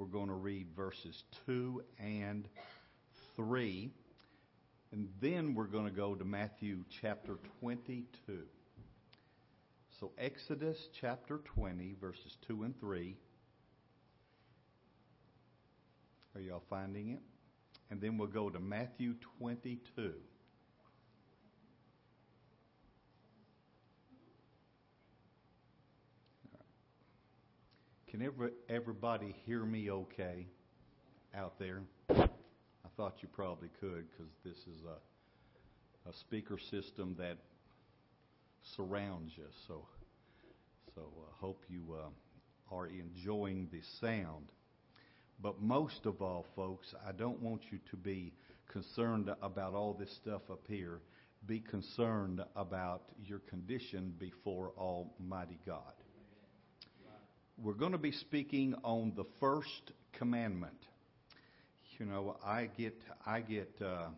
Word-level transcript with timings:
We're 0.00 0.06
going 0.06 0.28
to 0.28 0.34
read 0.34 0.68
verses 0.74 1.24
2 1.44 1.82
and 1.98 2.48
3. 3.36 3.90
And 4.92 5.10
then 5.20 5.54
we're 5.54 5.64
going 5.64 5.84
to 5.84 5.90
go 5.90 6.14
to 6.14 6.24
Matthew 6.24 6.84
chapter 6.88 7.36
22. 7.60 8.06
So, 10.00 10.10
Exodus 10.16 10.88
chapter 10.98 11.42
20, 11.44 11.96
verses 12.00 12.38
2 12.48 12.62
and 12.62 12.80
3. 12.80 13.14
Are 16.34 16.40
y'all 16.40 16.62
finding 16.70 17.10
it? 17.10 17.20
And 17.90 18.00
then 18.00 18.16
we'll 18.16 18.28
go 18.28 18.48
to 18.48 18.58
Matthew 18.58 19.16
22. 19.38 20.14
Can 28.10 28.22
every, 28.22 28.50
everybody 28.68 29.36
hear 29.46 29.64
me 29.64 29.88
okay 29.88 30.48
out 31.32 31.60
there? 31.60 31.82
I 32.08 32.26
thought 32.96 33.18
you 33.20 33.28
probably 33.32 33.68
could 33.78 34.04
because 34.10 34.32
this 34.44 34.56
is 34.56 34.82
a, 34.84 36.10
a 36.10 36.12
speaker 36.12 36.58
system 36.58 37.14
that 37.20 37.36
surrounds 38.74 39.34
you. 39.36 39.44
So, 39.68 39.86
so 40.96 41.02
I 41.02 41.04
uh, 41.04 41.34
hope 41.40 41.62
you 41.68 41.84
uh, 41.94 42.74
are 42.74 42.88
enjoying 42.88 43.68
the 43.70 43.80
sound. 44.00 44.50
But 45.40 45.62
most 45.62 46.04
of 46.04 46.20
all, 46.20 46.46
folks, 46.56 46.92
I 47.06 47.12
don't 47.12 47.40
want 47.40 47.62
you 47.70 47.78
to 47.90 47.96
be 47.96 48.32
concerned 48.66 49.30
about 49.40 49.74
all 49.74 49.92
this 49.94 50.12
stuff 50.16 50.42
up 50.50 50.66
here. 50.66 50.98
Be 51.46 51.60
concerned 51.60 52.42
about 52.56 53.02
your 53.24 53.38
condition 53.38 54.12
before 54.18 54.72
Almighty 54.76 55.60
God 55.64 55.99
we're 57.62 57.74
going 57.74 57.92
to 57.92 57.98
be 57.98 58.12
speaking 58.12 58.74
on 58.82 59.12
the 59.16 59.24
first 59.38 59.92
commandment. 60.18 60.72
You 61.98 62.06
know, 62.06 62.36
I 62.44 62.70
get 62.78 62.96
I 63.26 63.40
get 63.40 63.70
uh, 63.84 64.08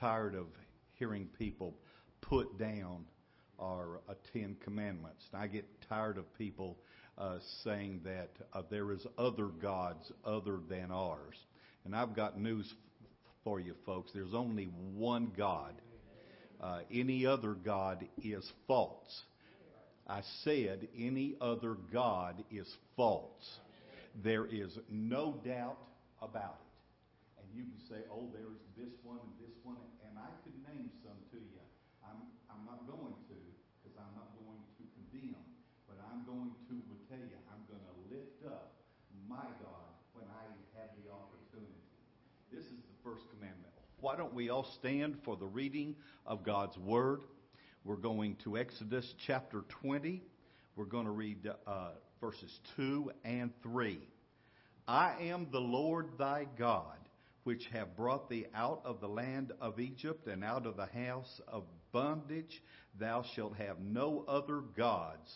tired 0.00 0.34
of 0.34 0.46
hearing 0.94 1.28
people 1.38 1.74
put 2.20 2.58
down 2.58 3.04
our 3.60 4.00
uh, 4.08 4.14
Ten 4.32 4.56
Commandments. 4.64 5.24
And 5.32 5.40
I 5.40 5.46
get 5.46 5.64
tired 5.88 6.18
of 6.18 6.24
people 6.36 6.76
uh, 7.16 7.38
saying 7.62 8.00
that 8.04 8.30
uh, 8.52 8.62
there 8.70 8.90
is 8.92 9.06
other 9.16 9.46
gods 9.46 10.10
other 10.24 10.58
than 10.68 10.90
ours. 10.90 11.36
And 11.84 11.94
I've 11.94 12.16
got 12.16 12.40
news 12.40 12.72
for 13.44 13.60
you, 13.60 13.74
folks. 13.86 14.10
There's 14.12 14.34
only 14.34 14.64
one 14.96 15.30
God. 15.36 15.74
Uh, 16.60 16.80
any 16.92 17.26
other 17.26 17.52
God 17.54 18.04
is 18.22 18.50
false. 18.66 19.22
I 20.06 20.20
said 20.44 20.88
any 20.98 21.34
other 21.40 21.76
God 21.92 22.44
is 22.50 22.68
false. 22.96 23.58
There 24.22 24.44
is 24.44 24.78
no 24.90 25.40
doubt 25.44 25.78
about 26.20 26.60
it. 26.60 27.40
And 27.40 27.48
you 27.56 27.64
can 27.64 27.80
say, 27.88 28.04
oh, 28.12 28.28
there's 28.36 28.60
this 28.76 28.92
one 29.02 29.16
and 29.16 29.32
this 29.40 29.56
one, 29.64 29.80
and 30.04 30.14
I 30.20 30.28
could 30.44 30.54
name 30.68 30.92
some 31.00 31.16
to 31.32 31.38
you. 31.40 31.64
I'm, 32.04 32.20
I'm 32.52 32.62
not 32.68 32.84
going 32.84 33.16
to, 33.16 33.36
because 33.80 33.96
I'm 33.96 34.12
not 34.12 34.28
going 34.44 34.60
to 34.60 34.82
condemn, 34.92 35.40
but 35.88 35.96
I'm 36.12 36.22
going 36.28 36.52
to 36.68 36.74
tell 37.08 37.24
you, 37.24 37.40
I'm 37.48 37.64
going 37.64 37.82
to 37.82 37.96
lift 38.12 38.44
up 38.44 38.76
my 39.24 39.48
God 39.64 39.88
when 40.12 40.28
I 40.28 40.44
have 40.78 40.92
the 41.00 41.10
opportunity. 41.10 41.80
This 42.52 42.64
is 42.68 42.76
the 42.76 42.96
first 43.02 43.24
commandment. 43.32 43.72
Why 44.00 44.16
don't 44.16 44.34
we 44.34 44.50
all 44.50 44.68
stand 44.78 45.16
for 45.24 45.36
the 45.36 45.46
reading 45.46 45.96
of 46.26 46.44
God's 46.44 46.76
Word? 46.76 47.22
We're 47.86 47.96
going 47.96 48.36
to 48.44 48.56
Exodus 48.56 49.12
chapter 49.26 49.62
20. 49.82 50.22
We're 50.74 50.86
going 50.86 51.04
to 51.04 51.10
read 51.10 51.46
uh, 51.66 51.88
verses 52.18 52.58
2 52.76 53.10
and 53.26 53.50
3. 53.62 53.98
I 54.88 55.16
am 55.20 55.48
the 55.52 55.60
Lord 55.60 56.08
thy 56.18 56.46
God, 56.58 56.96
which 57.42 57.66
have 57.74 57.94
brought 57.94 58.30
thee 58.30 58.46
out 58.54 58.80
of 58.86 59.02
the 59.02 59.08
land 59.08 59.52
of 59.60 59.78
Egypt 59.78 60.26
and 60.28 60.42
out 60.42 60.64
of 60.64 60.78
the 60.78 60.86
house 60.86 61.42
of 61.46 61.64
bondage. 61.92 62.62
Thou 62.98 63.22
shalt 63.34 63.56
have 63.56 63.78
no 63.80 64.24
other 64.26 64.62
gods 64.74 65.30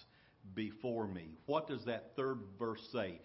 before 0.54 1.06
me. 1.06 1.28
What 1.44 1.68
does 1.68 1.84
that 1.84 2.12
third 2.16 2.38
verse 2.58 2.80
say? 2.94 3.20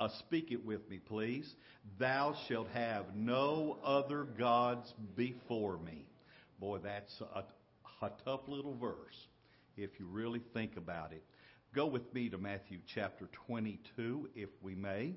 Uh, 0.00 0.08
speak 0.20 0.52
it 0.52 0.64
with 0.64 0.88
me, 0.88 1.00
please. 1.00 1.54
Thou 1.98 2.34
shalt 2.48 2.68
have 2.68 3.14
no 3.14 3.76
other 3.84 4.24
gods 4.24 4.90
before 5.16 5.76
me. 5.76 6.06
Boy, 6.58 6.78
that's 6.78 7.20
a, 7.34 7.44
a 8.02 8.10
tough 8.24 8.40
little 8.46 8.74
verse 8.74 9.26
if 9.76 9.90
you 9.98 10.06
really 10.06 10.42
think 10.54 10.76
about 10.76 11.12
it. 11.12 11.22
Go 11.74 11.86
with 11.86 12.12
me 12.14 12.28
to 12.30 12.38
Matthew 12.38 12.78
chapter 12.94 13.28
22, 13.46 14.30
if 14.34 14.48
we 14.62 14.74
may. 14.74 15.14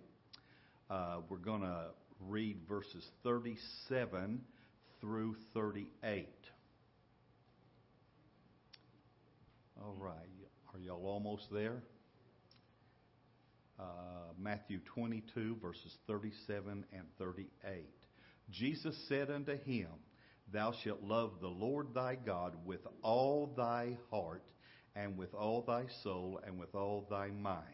Uh, 0.90 1.18
we're 1.30 1.38
going 1.38 1.62
to 1.62 1.86
read 2.20 2.58
verses 2.68 3.08
37 3.24 4.42
through 5.00 5.36
38. 5.54 6.28
All 9.82 9.96
right. 9.98 10.16
Are 10.74 10.80
y'all 10.80 11.06
almost 11.06 11.46
there? 11.52 11.82
Uh, 13.80 13.84
Matthew 14.38 14.80
22, 14.94 15.58
verses 15.62 15.96
37 16.08 16.86
and 16.94 17.04
38. 17.18 17.86
Jesus 18.52 18.96
said 19.08 19.32
unto 19.32 19.58
him, 19.58 19.88
Thou 20.52 20.74
shalt 20.84 21.02
love 21.02 21.32
the 21.40 21.48
Lord 21.48 21.94
thy 21.94 22.16
God 22.16 22.56
with 22.66 22.82
all 23.02 23.54
thy 23.56 23.98
heart, 24.10 24.44
and 24.96 25.18
with 25.18 25.34
all 25.34 25.62
thy 25.62 25.86
soul, 26.04 26.42
and 26.46 26.60
with 26.60 26.76
all 26.76 27.08
thy 27.10 27.30
mind. 27.30 27.66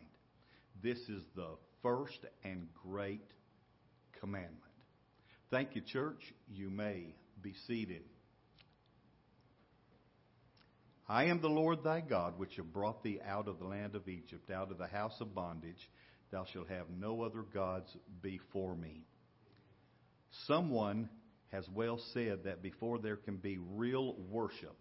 This 0.84 1.00
is 1.10 1.24
the 1.36 1.58
first 1.82 2.20
and 2.44 2.68
great 2.84 3.32
commandment. 4.20 4.62
Thank 5.50 5.76
you, 5.76 5.82
church. 5.82 6.34
You 6.48 6.70
may 6.70 7.16
be 7.42 7.54
seated. 7.66 8.04
I 11.10 11.26
am 11.26 11.42
the 11.42 11.48
Lord 11.48 11.84
thy 11.84 12.02
God, 12.02 12.38
which 12.38 12.58
have 12.58 12.74
brought 12.74 13.02
thee 13.02 13.20
out 13.26 13.48
of 13.48 13.60
the 13.60 13.66
land 13.66 13.96
of 13.96 14.10
Egypt, 14.10 14.52
out 14.52 14.72
of 14.72 14.78
the 14.78 14.88
house 14.88 15.20
of 15.22 15.34
bondage. 15.34 15.90
Thou 16.32 16.46
shalt 16.52 16.68
have 16.68 16.90
no 16.90 17.22
other 17.22 17.42
gods 17.42 17.96
before 18.22 18.76
me. 18.76 19.06
Someone 20.46 21.10
has 21.52 21.68
well 21.74 22.00
said 22.14 22.44
that 22.44 22.62
before 22.62 23.00
there 23.00 23.16
can 23.16 23.38
be 23.38 23.58
real 23.58 24.16
worship 24.30 24.76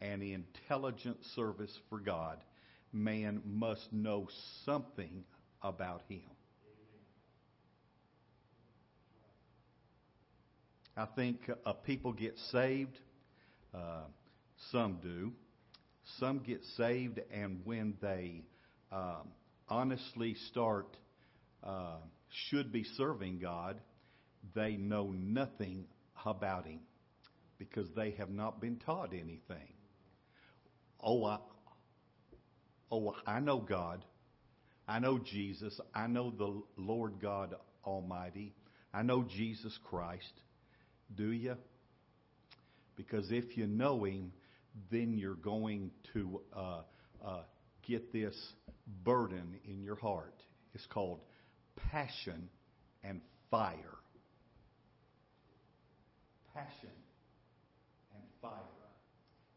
and 0.00 0.22
intelligent 0.22 1.18
service 1.36 1.76
for 1.88 2.00
God, 2.00 2.38
man 2.92 3.42
must 3.44 3.92
know 3.92 4.28
something 4.64 5.24
about 5.62 6.02
Him. 6.08 6.22
I 10.96 11.06
think 11.16 11.38
uh, 11.64 11.72
people 11.72 12.12
get 12.12 12.36
saved. 12.50 12.98
Uh, 13.74 14.02
some 14.70 14.98
do. 15.02 15.32
Some 16.18 16.40
get 16.40 16.62
saved, 16.76 17.20
and 17.32 17.60
when 17.64 17.94
they 18.02 18.42
um, 18.90 19.28
honestly 19.68 20.34
start, 20.50 20.96
uh, 21.64 21.96
should 22.48 22.72
be 22.72 22.84
serving 22.96 23.38
God, 23.38 23.80
they 24.54 24.76
know 24.76 25.12
nothing 25.12 25.84
about 26.24 26.66
Him 26.66 26.80
because 27.58 27.88
they 27.94 28.12
have 28.12 28.30
not 28.30 28.60
been 28.60 28.76
taught 28.76 29.12
anything. 29.12 29.74
Oh, 31.00 31.24
I, 31.24 31.38
oh, 32.90 33.14
I 33.26 33.40
know 33.40 33.58
God. 33.58 34.04
I 34.86 34.98
know 34.98 35.18
Jesus. 35.18 35.80
I 35.94 36.06
know 36.06 36.30
the 36.30 36.62
Lord 36.76 37.20
God 37.20 37.54
Almighty. 37.84 38.54
I 38.92 39.02
know 39.02 39.22
Jesus 39.24 39.76
Christ. 39.84 40.32
Do 41.14 41.30
you? 41.30 41.56
Because 42.96 43.30
if 43.30 43.56
you 43.56 43.66
know 43.66 44.04
Him, 44.04 44.32
then 44.90 45.16
you're 45.16 45.34
going 45.34 45.90
to 46.14 46.40
uh, 46.54 46.80
uh, 47.24 47.42
get 47.86 48.12
this 48.12 48.36
burden 49.04 49.56
in 49.64 49.82
your 49.82 49.96
heart. 49.96 50.34
It's 50.74 50.86
called 50.86 51.20
passion 51.90 52.48
and 53.04 53.20
fire 53.50 54.01
passion 56.54 56.92
and 58.12 58.22
fire. 58.40 58.88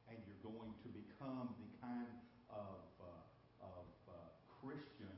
And 0.08 0.18
you're 0.24 0.44
going 0.48 0.72
to 0.84 0.90
become 0.92 1.52
the 1.60 1.70
kind 1.84 2.16
of, 2.50 2.80
uh, 3.04 3.68
of 3.68 3.88
uh, 4.08 4.16
Christian 4.64 5.12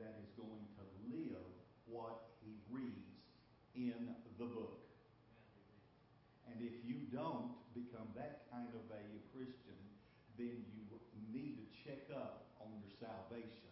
that 0.00 0.16
is 0.24 0.30
going 0.40 0.64
to 0.80 0.84
live 1.12 1.52
what 1.86 2.32
he 2.40 2.56
reads 2.72 3.28
in 3.76 4.16
the 4.40 4.48
book. 4.48 4.80
And 6.48 6.64
if 6.64 6.80
you 6.88 7.06
don't 7.12 7.52
become 7.76 8.08
that 8.16 8.48
kind 8.48 8.72
of 8.72 8.84
a 8.88 9.04
Christian, 9.36 9.76
then 10.40 10.64
you 10.72 10.86
need 11.28 11.60
to 11.60 11.66
check 11.84 12.08
up 12.14 12.48
on 12.62 12.72
your 12.80 12.94
salvation. 12.96 13.68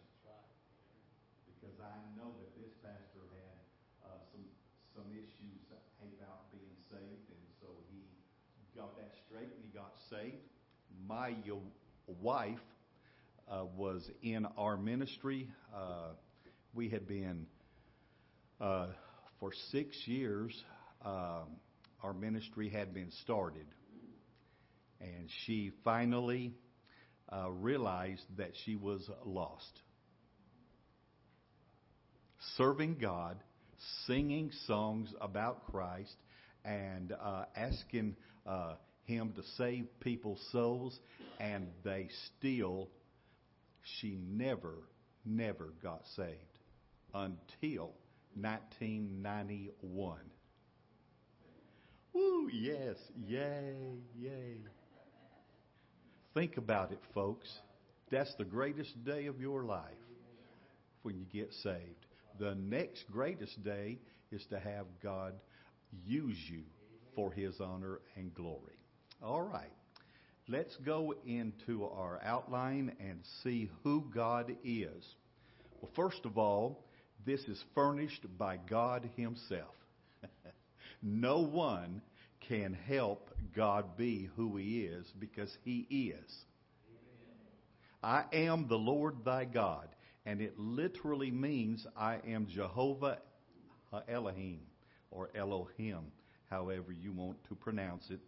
Because 1.46 1.80
I 1.80 1.96
know 2.14 2.30
that 2.36 2.52
this 2.54 2.70
pastor 2.84 3.26
had 3.32 3.58
uh, 4.04 4.20
some 4.28 4.44
some 4.92 5.08
issues 5.12 5.66
about 5.98 6.46
being 6.52 6.76
saved, 6.78 7.26
and 7.32 7.44
so 7.58 7.68
he 7.90 8.04
got 8.76 8.92
that 9.00 9.16
straight 9.16 9.48
and 9.48 9.64
he 9.64 9.72
got 9.72 9.96
saved. 10.16 10.36
My 11.08 11.34
wife 12.22 12.58
uh, 13.50 13.64
was 13.76 14.08
in 14.22 14.46
our 14.56 14.76
ministry. 14.76 15.48
Uh, 15.74 16.10
we 16.74 16.88
had 16.88 17.06
been 17.06 17.46
Uh, 18.58 18.86
for 19.38 19.52
six 19.70 19.94
years, 20.06 20.64
um, 21.04 21.60
our 22.02 22.14
ministry 22.14 22.70
had 22.70 22.94
been 22.94 23.10
started, 23.22 23.66
and 24.98 25.28
she 25.44 25.72
finally 25.84 26.54
uh, 27.30 27.50
realized 27.50 28.24
that 28.38 28.52
she 28.64 28.74
was 28.74 29.10
lost. 29.26 29.82
Serving 32.56 32.96
God, 32.98 33.36
singing 34.06 34.50
songs 34.66 35.12
about 35.20 35.66
Christ, 35.70 36.16
and 36.64 37.12
uh, 37.12 37.44
asking 37.54 38.16
uh, 38.46 38.76
Him 39.06 39.32
to 39.36 39.42
save 39.56 39.86
people's 40.00 40.44
souls, 40.52 40.98
and 41.40 41.68
they 41.84 42.08
still, 42.38 42.88
she 43.82 44.18
never, 44.28 44.74
never 45.24 45.72
got 45.82 46.02
saved 46.16 46.58
until 47.14 47.92
1991. 48.34 50.18
Woo, 52.12 52.48
yes, 52.52 52.96
yay, 53.26 53.98
yay. 54.18 54.58
Think 56.34 56.56
about 56.56 56.92
it, 56.92 57.00
folks. 57.14 57.48
That's 58.10 58.34
the 58.36 58.44
greatest 58.44 59.04
day 59.04 59.26
of 59.26 59.40
your 59.40 59.64
life 59.64 59.82
when 61.02 61.16
you 61.16 61.24
get 61.32 61.52
saved. 61.62 62.06
The 62.38 62.54
next 62.54 63.04
greatest 63.10 63.62
day 63.64 63.98
is 64.30 64.44
to 64.50 64.58
have 64.58 64.86
God 65.02 65.34
use 66.04 66.38
you 66.50 66.62
for 67.14 67.32
His 67.32 67.60
honor 67.60 68.00
and 68.16 68.34
glory. 68.34 68.75
All 69.22 69.42
right. 69.42 69.72
Let's 70.48 70.76
go 70.76 71.14
into 71.26 71.84
our 71.84 72.20
outline 72.22 72.94
and 73.00 73.20
see 73.42 73.70
who 73.82 74.04
God 74.14 74.54
is. 74.62 75.04
Well, 75.80 75.90
first 75.96 76.24
of 76.24 76.38
all, 76.38 76.84
this 77.24 77.40
is 77.42 77.62
furnished 77.74 78.24
by 78.38 78.58
God 78.58 79.10
Himself. 79.16 79.74
no 81.02 81.40
one 81.40 82.00
can 82.48 82.74
help 82.74 83.30
God 83.56 83.96
be 83.96 84.28
who 84.36 84.56
He 84.56 84.82
is 84.82 85.04
because 85.18 85.52
He 85.64 85.86
is. 85.90 86.32
I 88.02 88.24
am 88.32 88.68
the 88.68 88.76
Lord 88.76 89.24
thy 89.24 89.46
God, 89.46 89.88
and 90.24 90.40
it 90.40 90.56
literally 90.56 91.32
means 91.32 91.84
I 91.96 92.20
am 92.28 92.46
Jehovah 92.46 93.18
Elohim 94.08 94.60
or 95.10 95.30
Elohim, 95.34 96.12
however 96.50 96.92
you 96.92 97.12
want 97.12 97.42
to 97.48 97.56
pronounce 97.56 98.08
it. 98.10 98.20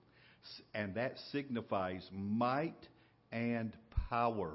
And 0.74 0.94
that 0.94 1.18
signifies 1.18 2.08
might 2.12 2.88
and 3.32 3.76
power. 4.08 4.54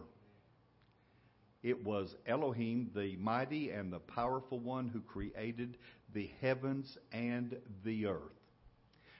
It 1.62 1.84
was 1.84 2.16
Elohim, 2.28 2.92
the 2.94 3.16
mighty 3.18 3.70
and 3.70 3.92
the 3.92 4.00
powerful 4.00 4.60
one 4.60 4.90
who 4.90 5.00
created 5.00 5.78
the 6.14 6.30
heavens 6.42 6.98
and 7.12 7.56
the 7.86 8.08
earth. 8.08 8.20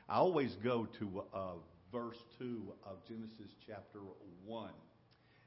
I 0.10 0.18
always 0.18 0.56
go 0.56 0.86
to 1.00 1.24
uh, 1.34 1.40
verse 1.92 2.18
2 2.40 2.62
of 2.86 2.98
Genesis 3.08 3.54
chapter 3.66 4.00
1. 4.46 4.70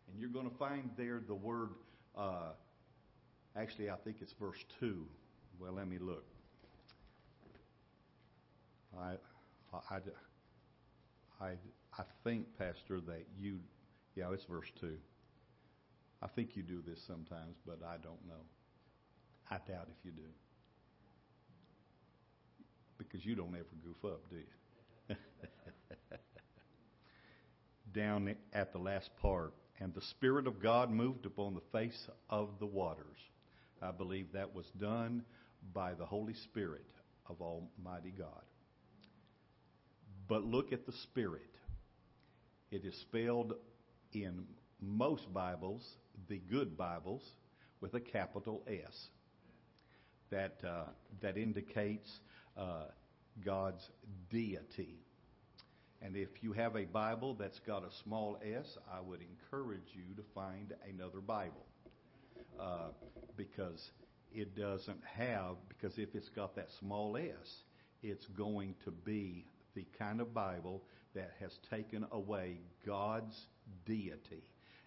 And 0.09 0.21
you're 0.21 0.31
going 0.31 0.49
to 0.49 0.57
find 0.57 0.89
there 0.97 1.21
the 1.27 1.35
word, 1.35 1.71
uh, 2.17 2.53
actually, 3.57 3.91
I 3.91 3.97
think 3.97 4.17
it's 4.23 4.33
verse 4.41 4.65
2. 4.81 5.05
Well, 5.61 5.73
let 5.73 5.89
me 5.89 5.99
look. 5.99 6.25
I, 8.99 9.15
I, 9.73 9.97
I, 9.97 9.99
I 11.41 11.55
I 11.99 12.05
think, 12.25 12.47
Pastor, 12.59 13.01
that 13.07 13.25
you, 13.39 13.59
yeah, 14.15 14.27
it's 14.33 14.45
verse 14.45 14.71
2. 14.81 14.97
I 16.23 16.27
think 16.29 16.57
you 16.57 16.63
do 16.63 16.83
this 16.87 17.01
sometimes, 17.07 17.57
but 17.67 17.79
I 17.87 17.97
don't 17.97 18.25
know. 18.27 18.45
I 19.51 19.55
doubt 19.55 19.89
if 19.89 20.05
you 20.05 20.11
do. 20.11 20.29
Because 22.99 23.25
you 23.25 23.35
don't 23.35 23.55
ever 23.55 23.65
goof 23.85 24.05
up, 24.05 24.29
do 24.31 24.37
you? 24.37 25.17
Down 27.95 28.35
at 28.53 28.73
the 28.73 28.79
last 28.79 29.11
part, 29.21 29.55
and 29.81 29.95
the 29.95 30.03
Spirit 30.03 30.47
of 30.47 30.63
God 30.63 30.91
moved 30.91 31.25
upon 31.25 31.55
the 31.55 31.79
face 31.79 32.09
of 32.29 32.51
the 32.59 32.67
waters. 32.67 33.19
I 33.81 33.91
believe 33.91 34.33
that 34.33 34.55
was 34.55 34.67
done 34.79 35.23
by 35.73 35.95
the 35.95 36.05
Holy 36.07 36.35
Spirit 36.35 36.87
of 37.29 37.41
Almighty 37.41 38.13
God. 38.17 38.43
But 40.29 40.45
look 40.45 40.73
at 40.73 40.87
the 40.87 40.93
Spirit. 41.05 41.43
It 42.71 42.85
is 42.85 42.95
spelled 43.03 43.55
in 44.13 44.45
most 44.81 45.33
Bibles, 45.33 45.83
the 46.29 46.39
good 46.51 46.77
Bibles, 46.77 47.23
with 47.81 47.95
a 47.95 48.01
capital 48.01 48.63
S. 48.67 49.09
That, 50.31 50.57
uh, 50.67 50.87
that 51.23 51.37
indicates 51.37 52.11
uh, 52.57 52.87
God's 53.45 53.89
deity. 54.31 54.99
And 56.03 56.17
if 56.17 56.29
you 56.43 56.53
have 56.53 56.77
a 56.77 56.85
Bible 56.85 57.35
that's 57.35 57.61
got 57.61 57.85
a 57.85 57.91
small 58.03 58.39
s, 58.43 58.67
I 58.93 59.01
would 59.01 59.21
encourage 59.21 59.95
you 59.95 60.15
to 60.17 60.23
find 60.35 60.75
another 60.89 61.21
Bible. 61.21 61.65
Uh, 62.59 62.89
because 63.37 63.91
it 64.35 64.57
doesn't 64.57 65.01
have, 65.17 65.57
because 65.69 65.97
if 65.99 66.15
it's 66.15 66.29
got 66.31 66.57
that 66.57 66.69
small 66.81 67.17
s, 67.17 67.63
it's 68.03 68.27
going 68.37 68.75
to 68.85 68.91
be 68.91 69.47
the 69.77 69.87
kind 69.97 70.21
of 70.21 70.35
Bible 70.35 70.83
that 71.15 71.31
has 71.39 71.61
taken 71.71 72.05
away 72.11 72.59
God's 72.85 73.47
deity. 73.85 74.43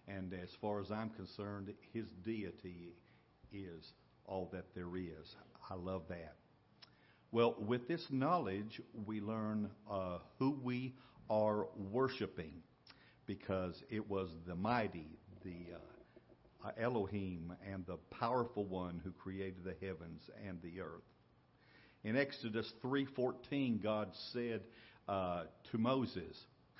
And 0.06 0.34
as 0.34 0.50
far 0.60 0.80
as 0.80 0.90
I'm 0.90 1.08
concerned, 1.10 1.72
his 1.94 2.06
deity 2.22 2.92
is 3.52 3.92
all 4.26 4.50
that 4.52 4.74
there 4.74 4.96
is. 4.96 5.36
I 5.70 5.74
love 5.74 6.02
that. 6.08 6.34
Well, 7.32 7.54
with 7.58 7.86
this 7.86 8.06
knowledge, 8.10 8.80
we 9.06 9.20
learn 9.20 9.70
uh, 9.88 10.18
who 10.38 10.58
we 10.62 10.94
are 11.30 11.68
worshiping 11.92 12.54
because 13.26 13.84
it 13.88 14.08
was 14.10 14.30
the 14.46 14.56
mighty, 14.56 15.06
the 15.44 15.76
uh, 16.66 16.70
Elohim, 16.76 17.54
and 17.72 17.86
the 17.86 17.98
powerful 18.10 18.64
one 18.64 19.00
who 19.04 19.12
created 19.12 19.62
the 19.64 19.86
heavens 19.86 20.28
and 20.46 20.60
the 20.60 20.80
earth. 20.80 21.04
In 22.02 22.16
Exodus 22.16 22.70
3:14, 22.82 23.82
God 23.82 24.10
said 24.32 24.62
uh, 25.08 25.44
to 25.70 25.78
Moses, 25.78 26.36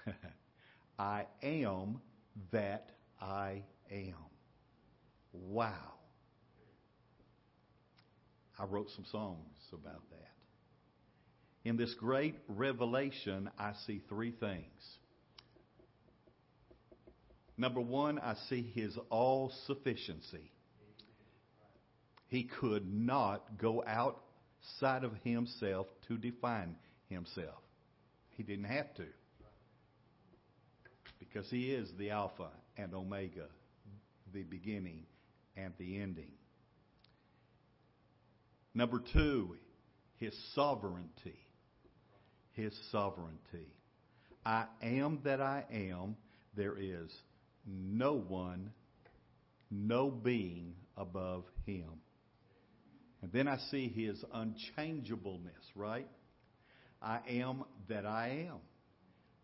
"I 0.98 1.26
am 1.42 2.00
that 2.52 2.90
I 3.20 3.64
am." 3.90 4.14
Wow. 5.32 5.94
I 8.58 8.64
wrote 8.64 8.90
some 8.90 9.06
songs 9.10 9.56
about 9.72 10.02
that. 10.10 10.30
In 11.64 11.76
this 11.76 11.94
great 11.94 12.36
revelation, 12.48 13.50
I 13.58 13.72
see 13.86 14.02
three 14.08 14.32
things. 14.32 14.98
Number 17.56 17.80
one, 17.80 18.18
I 18.18 18.34
see 18.48 18.62
his 18.74 18.96
all 19.10 19.52
sufficiency. 19.66 20.50
He 22.28 22.44
could 22.44 22.90
not 22.90 23.58
go 23.58 23.82
outside 24.60 25.04
of 25.04 25.12
himself 25.24 25.86
to 26.08 26.16
define 26.16 26.76
himself. 27.08 27.62
He 28.36 28.42
didn't 28.42 28.64
have 28.64 28.94
to. 28.94 29.04
Because 31.18 31.48
he 31.50 31.72
is 31.72 31.88
the 31.98 32.10
Alpha 32.10 32.48
and 32.76 32.94
Omega, 32.94 33.46
the 34.32 34.42
beginning 34.42 35.04
and 35.56 35.72
the 35.78 36.00
ending. 36.00 36.32
Number 38.74 39.02
two, 39.12 39.56
his 40.16 40.34
sovereignty. 40.54 41.38
His 42.52 42.72
sovereignty. 42.90 43.68
I 44.44 44.64
am 44.82 45.20
that 45.24 45.40
I 45.40 45.64
am. 45.70 46.16
There 46.56 46.76
is 46.78 47.10
no 47.66 48.14
one, 48.14 48.70
no 49.70 50.10
being 50.10 50.74
above 50.96 51.44
him. 51.66 52.00
And 53.22 53.32
then 53.32 53.48
I 53.48 53.58
see 53.70 53.88
his 53.88 54.22
unchangeableness, 54.32 55.64
right? 55.74 56.08
I 57.02 57.20
am 57.28 57.64
that 57.88 58.06
I 58.06 58.46
am. 58.48 58.58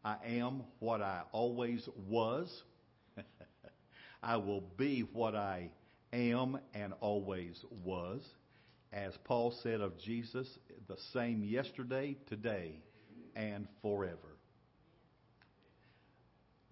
I 0.04 0.16
am 0.38 0.62
what 0.78 1.02
I 1.02 1.22
always 1.32 1.86
was. 2.08 2.48
I 4.22 4.36
will 4.36 4.62
be 4.76 5.00
what 5.12 5.34
I 5.34 5.70
am 6.12 6.58
and 6.74 6.92
always 7.00 7.62
was. 7.84 8.22
As 8.92 9.12
Paul 9.24 9.54
said 9.62 9.80
of 9.80 9.98
Jesus, 9.98 10.48
the 10.88 10.96
same 11.12 11.44
yesterday, 11.44 12.16
today, 12.28 12.80
and 13.34 13.66
forever. 13.82 14.36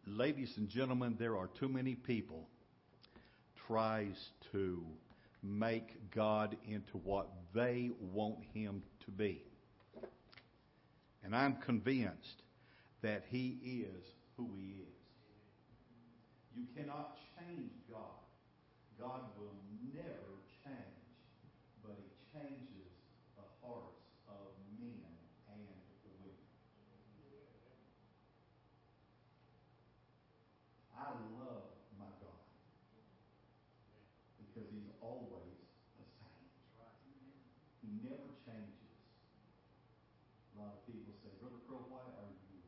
Ladies 0.06 0.52
and 0.56 0.68
gentlemen, 0.68 1.16
there 1.18 1.37
are 1.37 1.49
too 1.58 1.68
many 1.68 1.94
people 1.94 2.49
tries 3.66 4.14
to 4.52 4.82
make 5.44 6.10
God 6.10 6.56
into 6.66 6.96
what 6.98 7.28
they 7.54 7.90
want 8.00 8.38
him 8.54 8.82
to 9.04 9.10
be. 9.10 9.42
And 11.22 11.36
I'm 11.36 11.56
convinced 11.56 12.42
that 13.02 13.24
he 13.30 13.58
is 13.62 14.04
who 14.36 14.48
he 14.58 14.82
is. 14.82 14.94
You 16.56 16.64
cannot 16.76 17.18
change 17.38 17.72
God. 17.90 18.00
God 18.98 19.20
will 19.38 19.56
never 19.92 20.40
change, 20.64 21.04
but 21.84 21.96
he 21.98 22.38
changes 22.38 22.63
people 40.86 41.16
say, 41.24 41.32
Brother 41.40 41.60
Crow, 41.66 41.84
why 41.88 42.04
are 42.04 42.32
you 42.48 42.60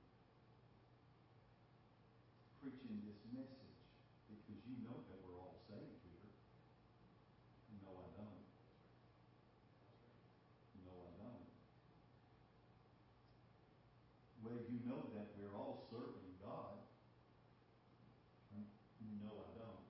preaching 2.61 3.01
this 3.05 3.21
message? 3.33 3.81
Because 4.29 4.61
you 4.65 4.81
know 4.85 5.05
that 5.07 5.19
we're 5.23 5.39
all 5.39 5.61
saved 5.69 6.01
here. 6.03 6.29
No, 7.85 7.93
I 7.93 8.09
don't. 8.17 8.43
No, 10.83 10.95
I 10.97 11.13
don't. 11.21 11.47
Well, 14.43 14.61
you 14.71 14.81
know 14.89 15.11
that 15.15 15.37
we're 15.37 15.55
all 15.55 15.87
serving 15.91 16.41
God. 16.41 16.81
No, 19.23 19.33
I 19.33 19.51
don't. 19.59 19.85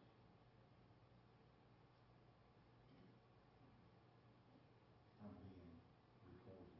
I'm 5.22 5.34
being 5.44 5.76
recorded. 6.24 6.72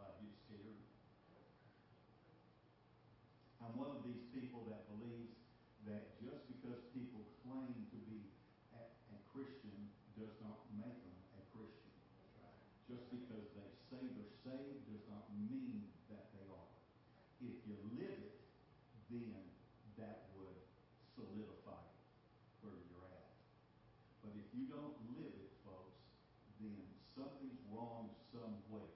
I 0.00 0.10
get 0.18 0.34
scared. 0.42 0.82
I'm 3.62 3.78
one 3.78 3.94
of 3.94 4.02
these 4.02 4.26
people 4.34 4.66
that 4.74 4.90
believes 4.90 5.38
that 5.88 6.14
just 6.22 6.46
because 6.46 6.78
people 6.94 7.26
claim 7.42 7.74
to 7.90 7.98
be 8.06 8.22
a, 8.74 8.82
a 8.86 9.18
Christian 9.34 9.90
does 10.14 10.34
not 10.38 10.62
make 10.78 10.94
them 11.02 11.18
a 11.38 11.42
Christian. 11.50 11.90
Just 12.86 13.08
because 13.10 13.46
they 13.56 13.70
say 13.90 14.02
they're 14.14 14.36
saved 14.44 14.84
does 14.86 15.06
not 15.08 15.26
mean 15.48 15.88
that 16.12 16.28
they 16.36 16.46
are. 16.52 16.70
If 17.42 17.56
you 17.66 17.74
live 17.98 18.20
it, 18.20 18.38
then 19.10 19.42
that 19.98 20.30
would 20.36 20.60
solidify 21.16 21.82
where 22.62 22.78
you're 22.90 23.08
at. 23.10 23.32
But 24.22 24.38
if 24.38 24.46
you 24.54 24.70
don't 24.70 24.94
live 25.18 25.34
it, 25.34 25.50
folks, 25.66 25.98
then 26.62 26.78
something's 27.16 27.58
wrong 27.72 28.14
somewhere. 28.30 28.92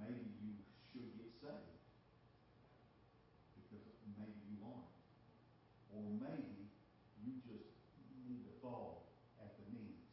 Maybe 0.00 0.28
you 0.40 0.54
should 0.92 1.10
get 1.16 1.32
saved 1.40 1.82
because 3.58 3.86
maybe 4.16 4.40
you 4.48 4.60
aren't. 4.64 4.96
Or 5.96 6.04
maybe 6.20 6.68
you 7.24 7.32
just 7.48 7.72
need 8.28 8.44
to 8.44 8.54
fall 8.60 9.08
at 9.40 9.56
the 9.56 9.64
knees, 9.72 10.04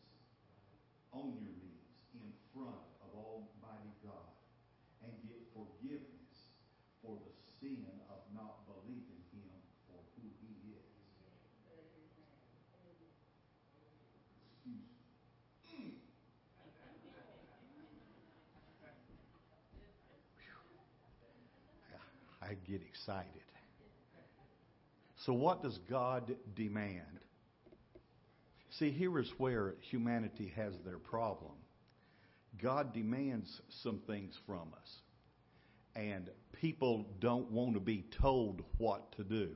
on 1.12 1.36
your 1.36 1.52
knees, 1.52 1.84
in 2.16 2.32
front 2.56 2.80
of 3.04 3.10
Almighty 3.12 3.92
God, 4.00 4.32
and 5.04 5.12
get 5.28 5.44
forgiveness 5.52 6.56
for 7.04 7.20
the 7.20 7.32
sin 7.64 7.88
of 8.12 8.20
not 8.36 8.68
believing 8.68 9.24
Him 9.32 9.56
for 9.88 9.96
who 10.20 10.28
He 10.44 10.76
is. 10.76 10.84
Excuse 14.52 14.84
me. 15.72 15.96
I 22.42 22.56
get 22.70 22.82
excited. 22.82 23.28
So, 25.26 25.32
what 25.32 25.64
does 25.64 25.78
God 25.90 26.36
demand? 26.56 27.00
See, 28.72 28.92
here 28.92 29.18
is 29.20 29.32
where 29.38 29.76
humanity 29.90 30.52
has 30.58 30.74
their 30.84 30.98
problem. 30.98 31.54
God 32.62 32.94
demands 32.94 33.62
some 33.84 34.00
things 34.06 34.38
from 34.46 34.74
us, 34.82 34.90
and 35.96 36.30
people 36.60 37.06
don't 37.20 37.52
want 37.52 37.74
to 37.74 37.80
be 37.80 38.06
told 38.22 38.64
what 38.78 39.12
to 39.18 39.24
do. 39.24 39.50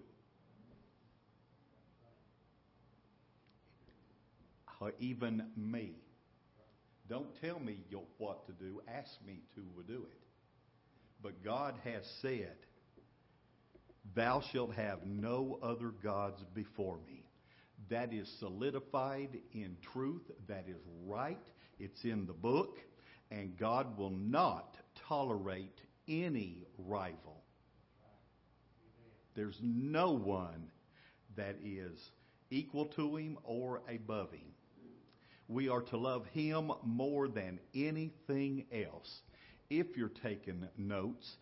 Or 4.79 4.93
even 4.99 5.47
me. 5.55 5.95
Don't 7.09 7.29
tell 7.41 7.59
me 7.59 7.77
what 8.17 8.45
to 8.45 8.51
do, 8.53 8.81
ask 8.87 9.09
me 9.25 9.39
to 9.55 9.61
do 9.87 10.05
it. 10.11 10.21
But 11.23 11.43
God 11.43 11.73
has 11.83 12.03
said, 12.21 12.55
Thou 14.15 14.41
shalt 14.51 14.73
have 14.75 15.05
no 15.05 15.59
other 15.63 15.89
gods 16.03 16.43
before 16.53 16.99
me. 17.07 17.23
That 17.89 18.13
is 18.13 18.29
solidified 18.39 19.37
in 19.53 19.77
truth. 19.93 20.23
That 20.47 20.65
is 20.67 20.81
right. 21.05 21.41
It's 21.79 22.03
in 22.03 22.25
the 22.25 22.33
book. 22.33 22.77
And 23.31 23.57
God 23.57 23.97
will 23.97 24.11
not 24.11 24.75
tolerate 25.07 25.79
any 26.07 26.65
rival. 26.77 27.43
There's 29.35 29.59
no 29.61 30.13
one 30.13 30.71
that 31.35 31.57
is 31.63 31.99
equal 32.49 32.85
to 32.85 33.15
him 33.15 33.37
or 33.43 33.81
above 33.87 34.31
him. 34.31 34.53
We 35.47 35.69
are 35.69 35.81
to 35.81 35.97
love 35.97 36.25
him 36.33 36.71
more 36.83 37.27
than 37.27 37.59
anything 37.73 38.65
else. 38.71 39.21
If 39.69 39.95
you're 39.95 40.09
taking 40.09 40.67
notes, 40.77 41.37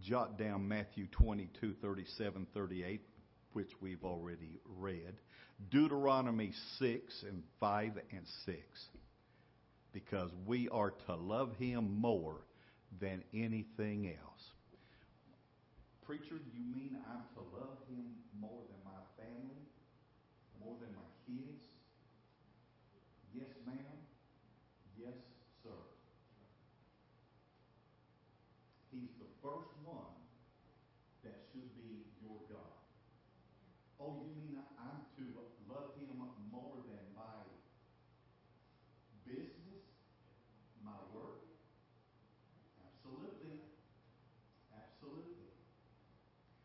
jot 0.00 0.38
down 0.38 0.68
Matthew 0.68 1.06
22, 1.10 1.74
37, 1.80 2.46
38, 2.52 3.00
which 3.52 3.70
we've 3.80 4.04
already 4.04 4.60
read. 4.78 5.14
Deuteronomy 5.70 6.52
6 6.78 7.24
and 7.28 7.42
5 7.58 7.92
and 8.12 8.26
6. 8.46 8.58
Because 9.92 10.30
we 10.46 10.68
are 10.68 10.92
to 11.06 11.16
love 11.16 11.56
him 11.58 12.00
more 12.00 12.42
than 12.98 13.22
anything 13.32 14.08
else. 14.08 14.50
Preacher, 16.04 16.40
you 16.42 16.64
mean 16.74 16.98
I'm 17.06 17.22
to 17.34 17.42
love 17.54 17.78
him 17.88 18.18
more 18.40 18.66
than 18.66 18.80
my 18.84 18.98
family? 19.14 19.62
More 20.58 20.74
than 20.80 20.90
my 20.96 21.06
kids? 21.24 21.70
Yes, 23.32 23.54
ma'am. 23.64 23.96
Yes, 24.98 25.14
sir. 25.62 25.78
He's 28.90 29.14
the 29.22 29.30
first 29.40 29.70
one 29.86 30.18
that 31.22 31.38
should 31.52 31.70
be 31.78 32.02
your 32.20 32.42
God. 32.50 32.74
Oh, 34.00 34.26
you 34.26 34.34
mean 34.34 34.58
I'm 34.82 35.06
to 35.16 35.24
love 35.70 35.94
him 35.94 36.10
more 36.50 36.82
than 36.90 37.04
my 37.14 37.46
business, 39.24 39.86
my 40.82 40.98
work? 41.14 41.46
Absolutely. 42.82 43.62
Absolutely. 44.74 45.54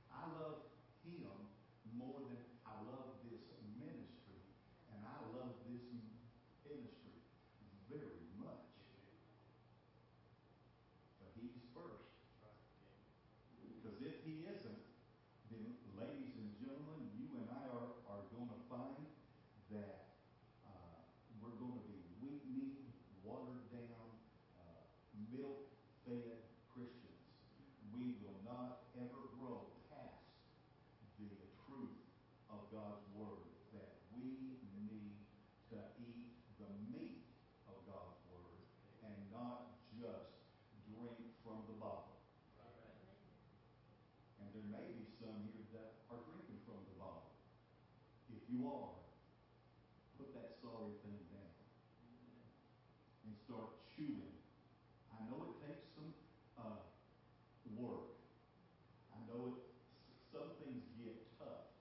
I 0.10 0.25
love 0.41 0.65
him 1.05 1.29
more 2.00 2.25
than 2.25 2.41
I 2.65 2.75
love 2.89 3.22
this 3.29 3.46
ministry, 3.77 4.41
and 4.89 5.00
I 5.05 5.20
love 5.38 5.53
this 5.70 5.86
ministry 6.65 7.20
very 7.91 8.25
much. 8.41 8.65
But 11.22 11.29
he's 11.38 11.62
first. 11.75 12.10
Because 13.62 14.01
if 14.01 14.17
he 14.25 14.44
isn't, 14.50 14.82
then 15.53 15.77
ladies 15.94 16.34
and 16.41 16.50
gentlemen, 16.58 17.05
you 17.13 17.29
and 17.38 17.48
I 17.53 17.70
are, 17.70 18.01
are 18.10 18.24
going 18.34 18.50
to 18.50 18.60
find 18.65 19.05
that 19.72 20.17
uh, 20.65 21.00
we're 21.38 21.53
going 21.62 21.77
to 21.77 21.86
be 21.86 22.01
weak-kneed, 22.20 22.82
watered-down, 23.22 24.10
uh, 24.58 24.82
milk-fed 25.36 26.39
Christians. 26.72 27.24
We 27.92 28.15
will 28.24 28.39
not 28.48 28.88
ever 28.96 29.32
grow 29.39 29.68
past 29.92 30.24
the 31.20 31.32
truth 31.68 32.00
of 32.51 32.63
God's 32.72 33.04
Word, 33.15 33.48
that 33.75 34.00
we 34.15 34.60
need 34.88 35.15
to 35.72 35.77
eat 36.00 36.32
the 36.60 36.72
meat 36.92 37.24
of 37.68 37.75
God's 37.88 38.20
Word 38.32 38.60
and 39.04 39.15
not 39.32 39.75
just 39.96 40.32
drink 40.88 41.20
from 41.44 41.63
the 41.68 41.75
bottle. 41.80 42.20
And 44.39 44.48
there 44.56 44.68
may 44.72 44.88
be 44.96 45.08
some 45.20 45.36
here 45.51 45.68
that 45.75 46.04
are 46.12 46.22
drinking 46.32 46.63
from 46.63 46.80
the 46.88 46.96
bottle. 46.96 47.32
If 48.32 48.44
you 48.51 48.68
are, 48.68 48.96
put 50.20 50.32
that 50.36 50.56
sorry 50.63 50.96
thing 51.04 51.20
down 51.32 51.56
and 53.27 53.34
start 53.48 53.72
chewing. 53.96 54.36
I 55.15 55.24
know 55.32 55.48
it 55.48 55.56
takes 55.63 55.88
some 55.96 56.12
uh, 56.60 56.84
work. 57.80 58.16
I 59.16 59.20
know 59.32 59.56
it. 59.56 59.60
Some 60.32 60.51
things 60.60 60.84
get 61.00 61.16
tough. 61.39 61.72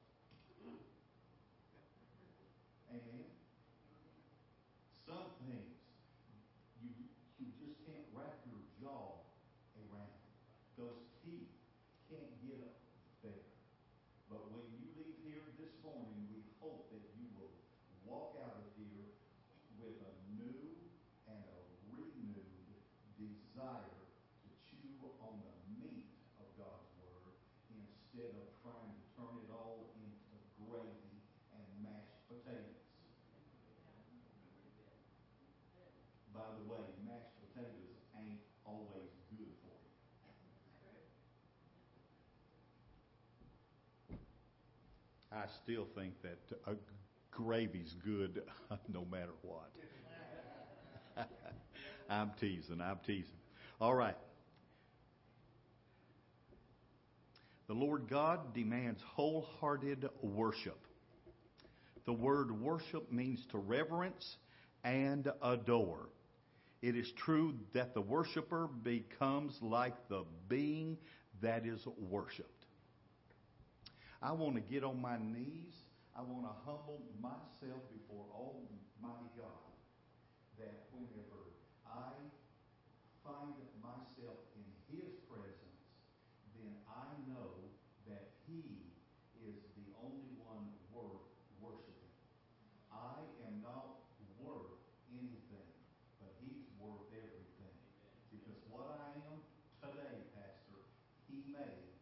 Amen. 2.94 3.26
Some 5.02 5.34
things 5.42 5.74
you 6.78 6.94
you 7.42 7.50
just 7.58 7.82
can't 7.82 8.06
wrap 8.14 8.38
your 8.46 8.62
jaw 8.78 9.18
around. 9.82 10.14
Those 10.78 11.02
teeth 11.26 11.50
can't 12.06 12.30
get 12.46 12.62
up 12.62 12.78
there. 13.26 13.50
But 14.30 14.46
when 14.54 14.62
you 14.78 14.86
leave 14.94 15.18
here 15.26 15.42
this 15.58 15.74
morning, 15.82 16.30
we 16.30 16.46
hope 16.62 16.86
that 16.94 17.02
you 17.18 17.26
will 17.34 17.50
walk 18.06 18.38
out 18.46 18.62
of 18.62 18.68
here 18.78 19.10
with 19.82 19.98
a 19.98 20.12
new 20.38 20.70
and 21.26 21.42
a 21.42 21.58
renewed 21.90 22.46
desire 23.18 24.04
I 45.34 45.46
still 45.62 45.86
think 45.96 46.14
that 46.22 46.38
gravy's 47.30 47.94
good 48.04 48.42
no 48.92 49.04
matter 49.10 49.32
what. 49.42 49.70
I'm 52.10 52.30
teasing. 52.40 52.80
I'm 52.80 52.98
teasing. 53.04 53.34
All 53.80 53.94
right. 53.94 54.16
The 57.66 57.74
Lord 57.74 58.08
God 58.08 58.54
demands 58.54 59.00
wholehearted 59.14 60.08
worship. 60.22 60.78
The 62.04 62.12
word 62.12 62.60
worship 62.60 63.10
means 63.10 63.44
to 63.50 63.58
reverence 63.58 64.36
and 64.84 65.28
adore. 65.42 66.10
It 66.82 66.96
is 66.96 67.10
true 67.16 67.54
that 67.72 67.94
the 67.94 68.02
worshiper 68.02 68.68
becomes 68.82 69.56
like 69.62 69.94
the 70.08 70.24
being 70.48 70.98
that 71.40 71.64
is 71.64 71.80
worshiped. 71.98 72.53
I 74.24 74.32
want 74.32 74.56
to 74.56 74.64
get 74.64 74.88
on 74.88 75.04
my 75.04 75.20
knees. 75.20 75.76
I 76.16 76.24
want 76.24 76.48
to 76.48 76.54
humble 76.64 77.04
myself 77.20 77.84
before 77.92 78.24
Almighty 78.32 79.28
God. 79.36 79.68
That 80.56 80.88
whenever 80.96 81.52
I 81.84 82.08
find 83.20 83.52
myself 83.84 84.40
in 84.56 84.64
His 84.88 85.12
presence, 85.28 85.84
then 86.56 86.72
I 86.88 87.12
know 87.28 87.68
that 88.08 88.32
He 88.48 88.64
is 89.44 89.60
the 89.76 89.92
only 90.00 90.32
one 90.40 90.72
worth 90.88 91.28
worshiping. 91.60 92.16
I 92.88 93.20
am 93.44 93.60
not 93.60 94.08
worth 94.40 94.72
anything, 95.12 95.68
but 96.16 96.32
He's 96.40 96.64
worth 96.80 97.12
everything. 97.12 97.76
Because 98.32 98.56
what 98.72 98.88
I 98.88 99.20
am 99.28 99.44
today, 99.84 100.32
Pastor, 100.32 100.80
He 101.28 101.44
made, 101.52 101.92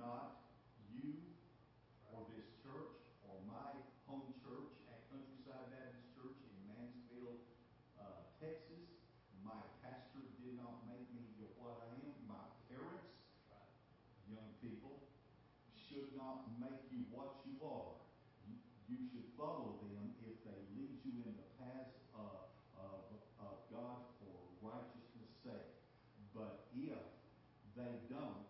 not 0.00 0.48
you 0.96 1.28
or 2.14 2.26
this 2.34 2.48
church 2.64 2.98
or 3.28 3.38
my 3.46 3.70
home 4.08 4.32
church 4.42 4.74
at 4.90 5.06
Countryside 5.12 5.70
Baptist 5.70 6.08
Church 6.16 6.38
in 6.42 6.54
Mansfield, 6.66 7.38
uh, 8.00 8.26
Texas. 8.42 8.82
My 9.44 9.60
pastor 9.84 10.24
did 10.42 10.58
not 10.58 10.82
make 10.90 11.06
me 11.14 11.24
what 11.60 11.78
I 11.78 11.94
am. 11.94 12.16
My 12.26 12.42
parents, 12.66 13.14
young 14.26 14.50
people, 14.60 15.04
should 15.88 16.12
not 16.12 16.44
make 16.60 16.84
you 16.92 17.08
what 17.08 17.40
you 17.48 17.56
are. 17.64 17.96
You, 18.88 19.00
should 19.08 19.28
follow 19.36 19.80
them 19.84 20.16
if 20.24 20.36
they 20.44 20.58
lead 20.76 20.96
you 21.04 21.20
in 21.24 21.32
the 21.36 21.48
paths 21.60 21.96
of, 22.16 22.48
of, 22.76 23.04
of 23.40 23.56
God 23.72 24.00
for 24.20 24.32
righteousness' 24.64 25.32
sake. 25.44 25.72
But 26.32 26.68
if 26.76 27.04
they 27.76 27.94
don't, 28.08 28.48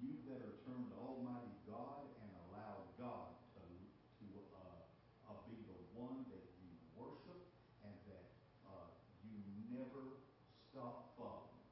you 0.00 0.20
better 0.28 0.56
turn 0.64 0.88
to 0.88 0.96
Almighty 1.00 1.56
God 1.68 2.08
and 2.20 2.30
allow 2.48 2.88
God 3.00 3.28
to, 3.56 3.64
to 4.20 4.26
uh, 4.52 5.32
uh, 5.32 5.36
be 5.48 5.56
the 5.64 5.80
one 5.96 6.24
that 6.28 6.44
you 6.60 6.70
worship 6.96 7.40
and 7.84 7.96
that 8.08 8.26
uh, 8.68 8.88
you 9.24 9.36
never 9.72 10.20
stop 10.72 11.12
following. 11.16 11.64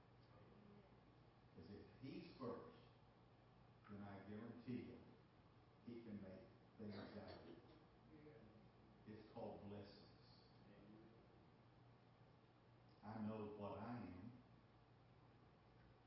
Because 1.53 1.69
if 1.77 1.85
He's 2.05 2.29
first, 2.41 2.73
then 3.89 4.01
I 4.05 4.17
guarantee 4.29 4.85
you, 4.85 4.99
He 5.89 6.05
can 6.05 6.17
make 6.21 6.45
things 6.77 6.93
out 7.17 7.41
of 7.41 7.49
it. 7.49 7.61
It's 9.09 9.25
called 9.33 9.65
blessings. 9.73 10.13
I 13.01 13.17
know 13.25 13.57
what 13.57 13.81
I 13.81 13.97
am. 13.97 14.29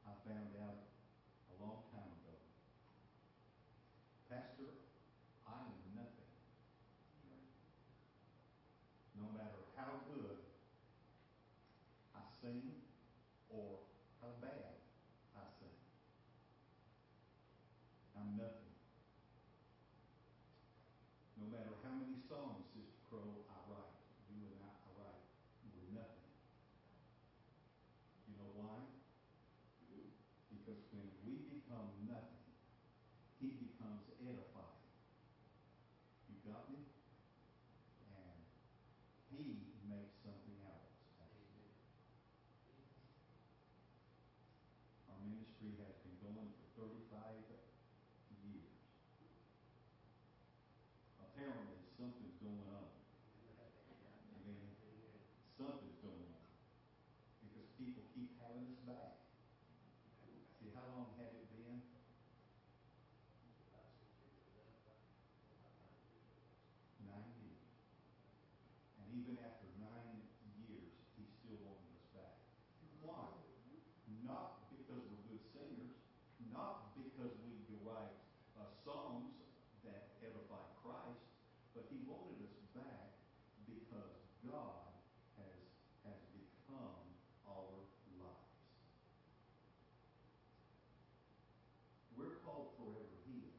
I 0.06 0.14
found 0.22 0.54
out 0.62 0.78
a 1.50 1.56
long 1.58 1.82
time 1.90 2.12
ago. 2.22 2.38
Pastor, 4.30 4.72
I 5.50 5.58
am 5.66 5.82
nothing. 5.98 6.32
No 9.20 9.28
matter 9.34 9.62
how 9.76 10.06
good 10.08 10.38
I 12.16 12.22
sing 12.42 12.62
or 13.50 13.82
how 14.22 14.32
bad 14.42 14.78
I 15.36 15.46
sing. 15.60 15.76
I'm 18.16 18.38
nothing. 18.38 18.72
No 21.42 21.50
matter 21.50 21.74
how 21.84 21.94
many 21.98 22.22
songs, 22.30 22.70
Sister 22.72 23.02
Crow, 23.10 23.44
I 23.50 23.58
write, 23.68 23.98
you 24.30 24.46
and 24.46 24.62
I, 24.62 24.72
I 24.72 24.90
write, 25.02 25.22
we're 25.74 25.92
nothing. 25.98 26.32
You 28.30 28.34
know 28.38 28.52
why? 28.62 28.78
Because 30.54 30.82
when 30.94 31.10
we 31.26 31.61
become 31.72 31.88
nothing, 32.04 32.52
he 33.40 33.56
becomes 33.56 34.04
edified. 34.20 34.84
You 36.28 36.36
got 36.44 36.68
me? 36.68 36.84
And 38.12 38.36
he 39.32 39.64
makes 39.88 40.20
something 40.20 40.60
out 40.68 40.84
of 41.24 41.32
us. 41.32 41.72
Our 45.16 45.20
ministry 45.32 45.80
has 45.80 45.96
been 46.04 46.20
going 46.20 46.52
for 46.76 46.92
35 46.92 47.40
years. 48.52 48.76
Apparently, 51.24 51.80
something's 51.96 52.36
going 52.44 52.68
on. 52.68 52.92
Amen. 54.44 54.76
Something's 55.56 56.00
going 56.04 56.28
on. 56.36 56.44
Because 57.48 57.68
people 57.80 58.04
keep 58.12 58.36
having 58.44 58.68
us 58.68 58.82
back. 58.84 59.24
See, 60.60 60.70
how 60.78 60.86
long 60.94 61.10
had 61.18 61.34
it 61.34 61.48
been? 61.58 61.82
Nine 67.02 67.30
years. 67.42 67.66
And 69.02 69.08
even 69.18 69.42
after 69.42 69.66
nine 69.82 70.22
years, 70.70 70.94
he 71.18 71.26
still 71.42 71.58
wanted 71.66 71.90
us 71.98 72.06
back. 72.14 72.38
Why? 73.02 73.26
Not 74.22 74.70
because 74.70 75.02
we're 75.10 75.26
good 75.34 75.44
singers, 75.50 75.98
not 76.54 76.94
because 76.94 77.34
we 77.42 77.58
write 77.82 78.14
uh, 78.60 78.70
songs 78.86 79.34
that 79.84 80.14
edify 80.22 80.62
Christ, 80.86 81.26
but 81.74 81.90
he 81.90 81.98
wanted 82.06 82.38
us 82.46 82.58
back 82.78 83.18
because 83.66 84.14
God 84.46 84.94
has, 85.42 85.58
has 86.06 86.20
become 86.38 87.02
our 87.50 87.66
lives. 88.22 88.54
We're 92.18 92.38
called 92.46 92.76
forever 92.78 93.18
His, 93.26 93.56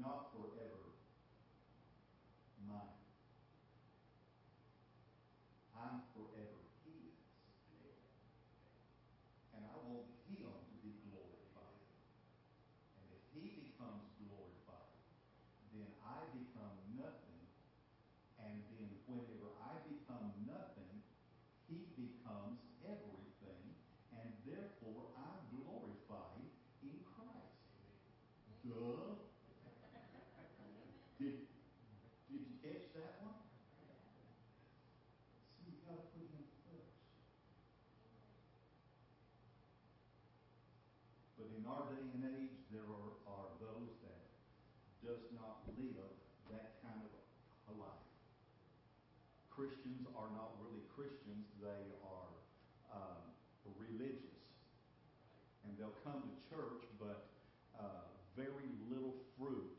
not 0.00 0.32
forever 0.34 0.92
mine. 2.68 2.98
I'm 5.78 6.02
forever 6.14 6.60
His. 6.84 7.14
And 9.54 9.62
I 9.64 9.76
want 9.86 10.06
Him 10.28 10.50
to 10.50 10.76
be 10.82 10.92
glorified. 11.08 11.82
And 12.98 13.06
if 13.12 13.22
He 13.34 13.70
becomes 13.70 14.06
glorified, 14.18 14.98
then 15.72 15.88
I 16.04 16.20
become 16.36 16.76
nothing. 16.96 17.42
And 18.40 18.60
then 18.76 18.90
whenever 19.08 19.52
I 19.64 19.72
become 19.88 20.28
nothing, 20.44 20.94
He 21.68 21.88
becomes 21.96 22.60
everything. 22.84 23.64
And 24.12 24.28
therefore, 24.44 25.08
I'm 25.16 25.40
glorified 25.56 26.44
in 26.84 26.96
Christ. 27.08 27.56
Duh. 28.68 29.16
Did, 31.22 31.38
did 32.26 32.42
you 32.42 32.56
catch 32.58 32.90
that 32.98 33.22
one? 33.22 33.38
See, 35.62 35.70
you 35.70 35.78
gotta 35.86 36.02
put 36.10 36.26
Him 36.26 36.44
first. 36.66 36.98
But 41.38 41.48
in 41.54 41.62
our 41.62 41.86
day 41.94 42.10
and 42.10 42.26
age, 42.26 42.58
there 42.74 42.90
are, 42.90 43.14
are 43.30 43.48
those 43.62 43.94
that 44.02 44.22
does 45.06 45.22
not 45.34 45.62
live 45.78 46.10
that 46.50 46.82
kind 46.82 46.98
of 47.06 47.12
a 47.70 47.74
life. 47.78 48.06
Christians 49.50 50.06
are 50.18 50.30
not 50.34 50.58
really 50.58 50.82
Christians, 50.90 51.46
they 51.62 51.86
are 52.02 52.30
um, 52.90 53.22
religious. 53.78 54.42
And 55.62 55.78
they'll 55.78 55.98
come 56.02 56.18
to 56.26 56.34
church, 56.50 56.82
but 56.98 57.30
uh, 57.78 58.10
very 58.34 58.66
little 58.90 59.14
fruit 59.38 59.70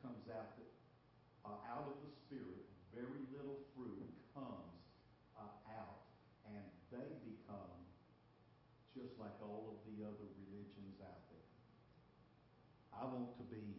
comes 0.00 0.24
out, 0.32 0.56
the, 0.56 0.64
uh, 1.44 1.72
out 1.72 1.90
of 1.90 1.96
the 2.04 2.12
Spirit. 2.24 2.64
Very 2.94 3.26
little 3.34 3.58
fruit 3.76 4.06
comes 4.32 4.78
uh, 5.36 5.74
out, 5.74 6.08
and 6.48 6.64
they 6.88 7.08
become 7.26 7.74
just 8.96 9.18
like 9.20 9.34
all 9.42 9.76
of 9.76 9.78
the 9.86 10.06
other 10.06 10.28
religions 10.46 10.96
out 11.04 11.22
there. 11.28 11.48
I 13.00 13.04
want 13.04 13.36
to 13.38 13.44
be 13.44 13.76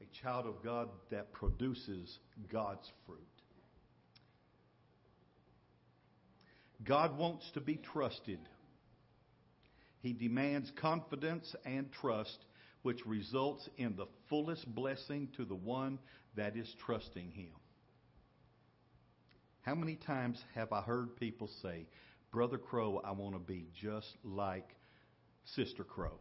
a 0.00 0.22
child 0.22 0.46
of 0.46 0.62
God 0.64 0.88
that 1.10 1.32
produces 1.32 2.18
God's 2.50 2.90
fruit. 3.06 3.20
God 6.84 7.16
wants 7.16 7.48
to 7.54 7.60
be 7.60 7.76
trusted. 7.76 8.40
He 10.00 10.12
demands 10.12 10.70
confidence 10.80 11.54
and 11.64 11.90
trust 11.92 12.38
which 12.82 13.04
results 13.06 13.68
in 13.76 13.96
the 13.96 14.06
fullest 14.28 14.72
blessing 14.74 15.28
to 15.36 15.44
the 15.44 15.54
one 15.54 15.98
that 16.36 16.56
is 16.56 16.72
trusting 16.84 17.30
Him. 17.32 17.52
How 19.62 19.74
many 19.74 19.96
times 19.96 20.40
have 20.54 20.72
I 20.72 20.82
heard 20.82 21.16
people 21.16 21.50
say, 21.62 21.86
Brother 22.30 22.58
Crow, 22.58 23.00
I 23.04 23.12
want 23.12 23.34
to 23.34 23.40
be 23.40 23.66
just 23.80 24.12
like 24.22 24.68
Sister 25.44 25.82
Crow? 25.82 26.20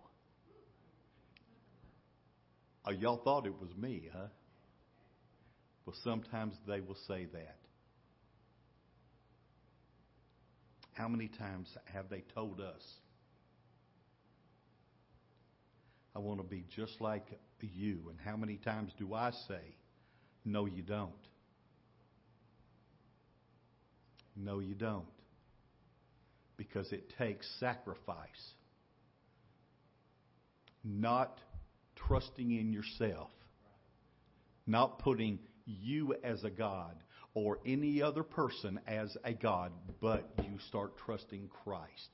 Oh, 2.87 2.91
y'all 2.91 3.17
thought 3.23 3.45
it 3.45 3.53
was 3.59 3.69
me, 3.75 4.09
huh? 4.13 4.27
Well, 5.85 5.95
sometimes 6.03 6.53
they 6.67 6.81
will 6.81 6.97
say 7.07 7.25
that. 7.33 7.57
How 10.93 11.07
many 11.07 11.27
times 11.27 11.67
have 11.93 12.09
they 12.09 12.23
told 12.33 12.61
us, 12.61 12.81
I 16.15 16.19
want 16.19 16.39
to 16.39 16.45
be 16.45 16.63
just 16.75 17.01
like 17.01 17.25
you? 17.59 17.99
And 18.09 18.19
how 18.23 18.37
many 18.37 18.57
times 18.57 18.91
do 18.97 19.13
I 19.13 19.31
say, 19.47 19.75
No, 20.45 20.65
you 20.65 20.83
don't? 20.83 21.11
No, 24.35 24.59
you 24.59 24.75
don't. 24.75 25.05
Because 26.57 26.91
it 26.91 27.13
takes 27.17 27.47
sacrifice. 27.59 28.53
Not 30.83 31.37
trusting 32.07 32.51
in 32.51 32.71
yourself. 32.71 33.29
Not 34.67 34.99
putting 34.99 35.39
you 35.65 36.15
as 36.23 36.43
a 36.43 36.49
God 36.49 36.95
or 37.33 37.59
any 37.65 38.01
other 38.01 38.23
person 38.23 38.79
as 38.87 39.15
a 39.23 39.33
God, 39.33 39.71
but 40.01 40.27
you 40.39 40.57
start 40.69 40.97
trusting 41.05 41.49
Christ 41.63 42.09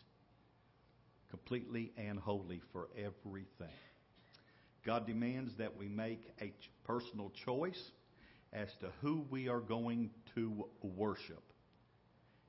completely 1.29 1.91
and 1.97 2.19
wholly 2.19 2.61
for 2.73 2.89
everything. 2.97 3.75
God 4.85 5.05
demands 5.05 5.51
that 5.57 5.77
we 5.77 5.87
make 5.87 6.21
a 6.41 6.51
personal 6.85 7.31
choice 7.45 7.81
as 8.51 8.67
to 8.81 8.89
who 9.01 9.25
we 9.29 9.47
are 9.47 9.61
going 9.61 10.09
to 10.35 10.65
worship. 10.81 11.43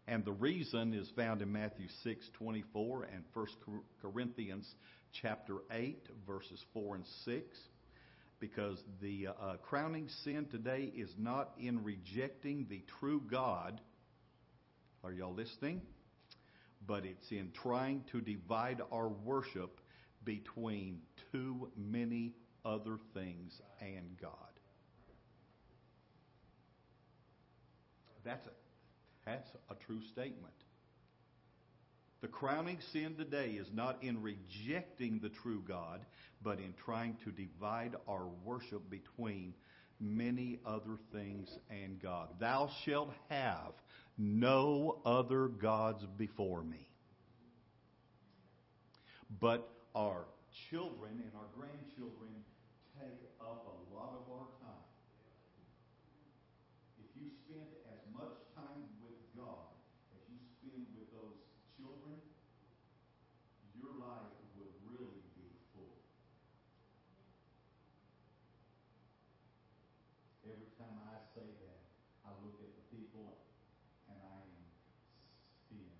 And 0.09 0.25
the 0.25 0.33
reason 0.33 0.95
is 0.95 1.09
found 1.15 1.43
in 1.43 1.53
Matthew 1.53 1.87
6:24 2.05 3.05
and 3.15 3.25
1 3.35 3.47
Corinthians 4.01 4.75
chapter 5.21 5.57
8 5.71 6.09
verses 6.27 6.65
4 6.73 6.97
and 6.97 7.05
6 7.25 7.59
because 8.41 8.83
the 9.01 9.29
uh, 9.29 9.55
crowning 9.63 10.09
sin 10.25 10.47
today 10.51 10.93
is 10.97 11.11
not 11.17 11.53
in 11.61 11.85
rejecting 11.85 12.67
the 12.69 12.83
true 12.99 13.23
God. 13.31 13.81
Are 15.05 15.13
y'all 15.13 15.33
listening? 15.33 15.83
But 16.85 17.05
it's 17.05 17.31
in 17.31 17.53
trying 17.63 18.05
to 18.11 18.21
divide 18.21 18.81
our 18.91 19.09
worship 19.09 19.81
between 20.25 21.03
too 21.31 21.71
many 21.77 22.33
other 22.65 22.99
things 23.15 23.53
and 23.81 24.17
God. 24.21 24.33
That's 28.25 28.47
a, 28.47 28.51
that's 29.25 29.49
a 29.71 29.75
true 29.87 30.01
statement. 30.13 30.55
The 32.23 32.29
crowning 32.29 32.79
sin 32.93 33.17
today 33.17 33.51
is 33.51 33.67
not 33.75 33.99
in 34.01 34.23
rejecting 34.23 35.19
the 35.19 35.29
true 35.29 35.61
God, 35.67 36.07
but 36.41 36.61
in 36.61 36.73
trying 36.85 37.17
to 37.25 37.33
divide 37.33 37.97
our 38.09 38.29
worship 38.45 38.89
between 38.89 39.55
many 39.99 40.61
other 40.65 40.99
things 41.13 41.59
and 41.69 42.01
God. 42.01 42.29
Thou 42.39 42.71
shalt 42.85 43.13
have 43.29 43.73
no 44.17 45.01
other 45.05 45.49
gods 45.49 46.07
before 46.17 46.63
me. 46.63 46.89
But 49.41 49.69
our 49.97 50.27
children 50.71 51.23
and 51.25 51.33
our 51.35 51.51
grandchildren 51.59 52.31
take 53.01 53.19
up 53.41 53.67
a 53.67 53.95
lot 53.97 54.15
of 54.15 54.33
our 54.33 54.47
time. 54.63 54.87
If 57.01 57.21
you 57.21 57.31
spend 57.47 57.67
as 57.91 57.99
much 58.15 58.39
time 58.55 58.87
with 59.03 59.19
God 59.37 59.75
as 60.15 60.23
you 60.31 60.39
spend 60.61 60.87
with 60.95 61.11
those 61.11 61.35
children, 61.79 62.21
your 63.81 63.97
life 63.99 64.31
would 64.55 64.71
really 64.87 65.25
be 65.35 65.49
full. 65.73 65.97
Every 70.45 70.71
time 70.79 70.95
I 71.09 71.19
say 71.35 71.43
that, 71.43 71.81
I 72.23 72.31
look 72.45 72.61
at 72.61 72.71
the 72.77 72.85
people 72.95 73.41
and 74.07 74.19
I 74.23 74.39
am 74.47 74.63
seeing. 75.67 75.99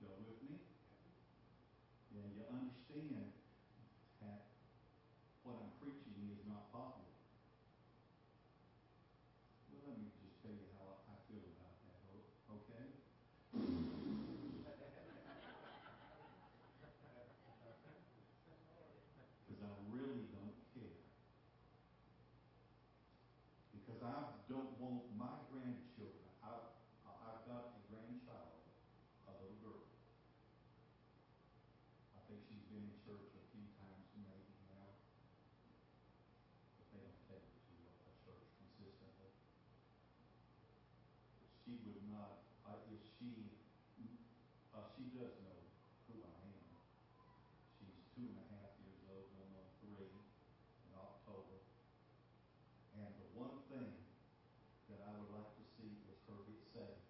Y'all 0.00 0.16
with 0.24 0.40
me? 0.48 0.56
Yeah, 2.16 2.24
you 2.32 2.44
understand 2.48 3.28
that 4.24 4.48
what 5.44 5.60
I'm 5.60 5.72
preaching 5.82 6.16
is 6.32 6.40
not 6.48 6.72
popular. 6.72 7.12
Well, 9.68 9.92
let 9.92 10.00
me 10.00 10.08
just 10.24 10.35
tell 10.46 10.54
you 10.54 10.70
how 10.78 10.94
I 11.10 11.18
feel 11.26 11.42
about 11.58 11.74
that, 11.82 11.98
okay? 12.54 12.86
Because 19.42 19.62
I 19.62 19.74
really 19.90 20.22
don't 20.30 20.54
care. 20.70 20.94
Because 23.74 24.02
I 24.06 24.22
don't 24.46 24.70
want 24.78 25.02
my 25.18 25.34
grandchildren, 25.50 26.30
I, 26.42 26.54
I- 27.02 27.18
I've 27.26 27.42
got 27.42 27.74
a 27.74 27.80
grandchild, 27.90 28.62
a 29.26 29.32
little 29.42 29.58
girl. 29.62 29.82
I 32.14 32.20
think 32.30 32.42
she's 32.46 32.62
been 32.70 32.82
in 32.86 32.94
church 33.02 33.34
a 33.34 33.42
few 33.50 33.66
times 33.78 34.06
maybe 34.22 34.54
now. 34.62 34.86
But 36.78 36.86
they 36.90 36.98
don't 37.02 37.22
take 37.30 37.42
her 37.42 37.58
to 37.58 37.74
a 37.74 37.90
a 38.06 38.12
church 38.26 38.46
consistently. 38.58 39.30
She 41.66 41.78
would 41.86 42.02
not, 42.10 42.42
uh, 42.66 42.78
if 42.90 43.02
she, 43.16 43.32
uh, 44.76 44.84
she 44.92 45.08
does 45.16 45.32
know 45.40 45.60
who 46.08 46.20
I 46.20 46.36
am. 46.52 46.68
She's 47.80 47.96
two 48.12 48.28
and 48.28 48.36
a 48.36 48.46
half 48.60 48.76
years 48.84 49.00
old, 49.08 49.24
going 49.32 49.56
on 49.56 49.66
three 49.80 50.04
in 50.04 50.92
October. 50.92 51.64
And 53.00 53.08
the 53.16 53.28
one 53.32 53.64
thing 53.72 53.88
that 54.92 55.00
I 55.00 55.16
would 55.16 55.32
like 55.32 55.48
to 55.56 55.64
see 55.80 55.96
is 56.12 56.20
her 56.28 56.44
get 56.44 56.60
saved. 56.76 57.08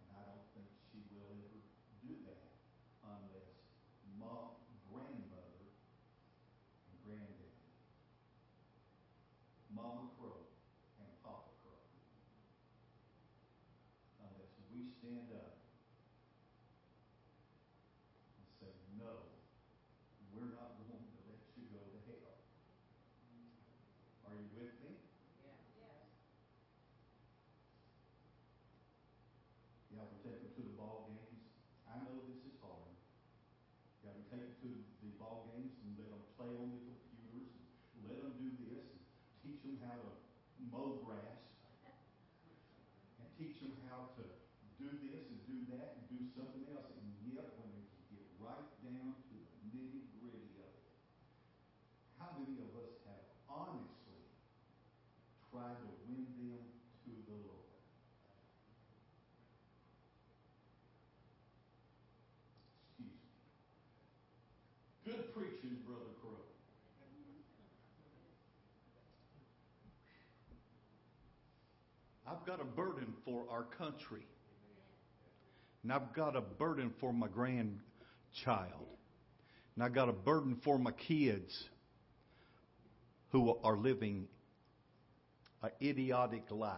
And 0.00 0.08
I 0.16 0.24
don't 0.24 0.48
think 0.56 0.72
she 0.88 1.04
will 1.12 1.28
ever 1.36 1.60
do 2.00 2.16
that 2.32 2.56
unless 3.04 3.60
mom, 4.16 4.56
grandmother, 4.88 5.68
and 5.68 6.96
granddaddy, 7.04 7.60
Mama 9.68 10.08
Crow 10.16 10.48
and 10.96 11.10
Papa 11.20 11.52
Crow, 11.60 11.84
unless 14.24 14.56
we 14.72 14.88
stand 15.16 15.32
up 15.32 15.56
and 18.36 18.48
say, 18.60 18.68
no, 19.00 19.32
we're 20.36 20.52
not 20.52 20.76
going 20.76 20.92
to 20.92 21.20
let 21.24 21.40
you 21.56 21.64
go 21.72 21.80
to 21.80 22.00
hell. 22.04 22.36
Are 24.28 24.36
you 24.36 24.44
with 24.52 24.76
me? 24.84 24.92
Yeah, 25.40 25.56
Yes. 25.80 26.04
Yeah, 29.88 30.04
we 30.04 30.20
take 30.20 30.36
them 30.36 30.52
to 30.52 30.62
the 30.68 30.76
ball 30.76 31.08
games. 31.08 31.48
I 31.88 31.96
know 32.04 32.20
this 32.28 32.44
is 32.44 32.60
hard. 32.60 32.92
Yeah, 34.04 34.12
we 34.20 34.28
take 34.28 34.44
them 34.44 34.52
to 34.68 34.70
the 35.00 35.16
ball 35.16 35.48
games 35.48 35.72
and 35.80 35.96
let 35.96 36.12
them 36.12 36.24
play 36.36 36.52
on 36.60 36.76
the 36.76 36.80
computers, 36.84 37.56
and 37.96 38.04
let 38.04 38.20
them 38.20 38.36
do 38.36 38.52
this, 38.68 38.84
and 38.84 39.00
teach 39.40 39.64
them 39.64 39.80
how 39.80 39.96
to 39.96 40.12
mow 40.68 41.00
grass, 41.08 41.40
and 43.16 43.28
teach 43.40 43.64
them 43.64 43.72
how 43.88 44.12
to 44.20 44.36
do 44.76 44.92
this 45.08 45.24
and 45.32 45.40
do 45.48 45.56
that 45.72 45.96
and 45.96 46.04
do 46.12 46.20
something 46.36 46.62
else. 46.68 46.92
And 47.00 47.08
yet, 47.32 47.56
when 47.56 47.72
we 47.72 47.82
get 48.12 48.28
right 48.36 48.68
down 48.84 49.16
to 49.16 49.34
the 49.34 49.60
nitty 49.72 50.04
gritty 50.20 50.52
of 50.60 50.68
it, 50.68 50.92
how 52.20 52.36
many 52.36 52.60
of 52.60 52.70
us 52.76 52.92
have 53.08 53.24
honestly 53.48 54.20
tried 55.50 55.80
to 55.80 55.88
win 56.06 56.28
them 56.36 56.60
to 57.08 57.12
the 57.24 57.36
Lord? 57.40 57.72
Excuse 62.94 63.16
me. 63.16 63.32
Good 65.08 65.32
preaching, 65.32 65.80
Brother 65.88 66.12
Crow. 66.20 66.44
I've 72.28 72.45
got 72.56 72.62
a 72.62 72.68
burden 72.68 73.12
for 73.24 73.44
our 73.50 73.64
country. 73.64 74.26
And 75.82 75.92
I've 75.92 76.14
got 76.14 76.36
a 76.36 76.40
burden 76.40 76.92
for 77.00 77.12
my 77.12 77.28
grandchild. 77.28 77.80
And 79.74 79.84
I've 79.84 79.94
got 79.94 80.08
a 80.08 80.12
burden 80.12 80.58
for 80.64 80.78
my 80.78 80.92
kids 80.92 81.52
who 83.30 83.58
are 83.62 83.76
living 83.76 84.26
idiotic 85.82 86.44
lives. 86.50 86.76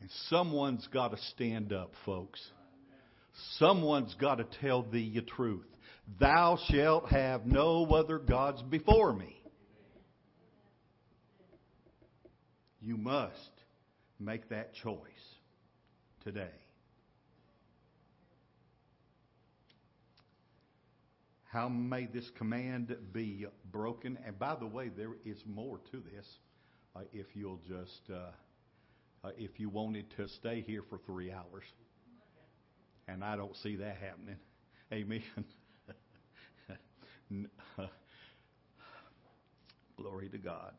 And 0.00 0.10
someone's 0.28 0.86
got 0.92 1.12
to 1.12 1.18
stand 1.34 1.72
up, 1.72 1.92
folks. 2.04 2.40
Someone's 3.58 4.14
got 4.20 4.36
to 4.36 4.46
tell 4.60 4.82
thee 4.82 5.10
the 5.14 5.22
truth. 5.22 5.66
Thou 6.20 6.58
shalt 6.68 7.08
have 7.08 7.46
no 7.46 7.86
other 7.86 8.18
gods 8.18 8.62
before 8.62 9.12
me. 9.14 9.41
You 12.82 12.96
must 12.96 13.52
make 14.18 14.48
that 14.48 14.74
choice 14.74 15.36
today. 16.24 16.50
How 21.44 21.68
may 21.68 22.06
this 22.06 22.30
command 22.30 22.96
be 23.12 23.46
broken? 23.70 24.18
And 24.26 24.38
by 24.38 24.56
the 24.56 24.66
way, 24.66 24.88
there 24.88 25.12
is 25.24 25.36
more 25.46 25.78
to 25.92 26.02
this. 26.14 26.26
Uh, 26.96 27.00
if 27.12 27.26
you'll 27.34 27.60
just, 27.68 28.10
uh, 28.10 28.30
uh, 29.22 29.30
if 29.36 29.60
you 29.60 29.68
wanted 29.68 30.06
to 30.16 30.28
stay 30.28 30.64
here 30.66 30.82
for 30.88 30.98
three 31.06 31.30
hours, 31.30 31.64
and 33.06 33.22
I 33.22 33.36
don't 33.36 33.56
see 33.56 33.76
that 33.76 33.98
happening. 33.98 34.38
Amen. 34.92 35.22
Glory 39.96 40.28
to 40.30 40.38
God. 40.38 40.72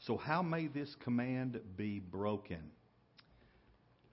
So, 0.00 0.16
how 0.16 0.42
may 0.42 0.66
this 0.66 0.94
command 1.04 1.60
be 1.76 2.00
broken? 2.00 2.70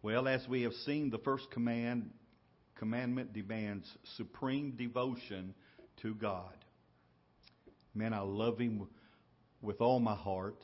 Well, 0.01 0.27
as 0.27 0.47
we 0.47 0.63
have 0.63 0.73
seen, 0.85 1.09
the 1.09 1.17
first 1.19 1.49
command 1.51 2.09
commandment 2.75 3.33
demands 3.33 3.87
supreme 4.15 4.71
devotion 4.77 5.53
to 6.01 6.13
God. 6.13 6.53
Man, 7.95 8.13
I 8.13 8.19
love 8.19 8.59
Him 8.59 8.87
with 9.61 9.81
all 9.81 9.99
my 9.99 10.15
heart 10.15 10.61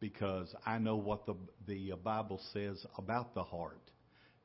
because 0.00 0.54
I 0.64 0.78
know 0.78 0.96
what 0.96 1.26
the, 1.26 1.34
the 1.66 1.92
Bible 2.02 2.40
says 2.52 2.84
about 2.96 3.34
the 3.34 3.42
heart 3.42 3.80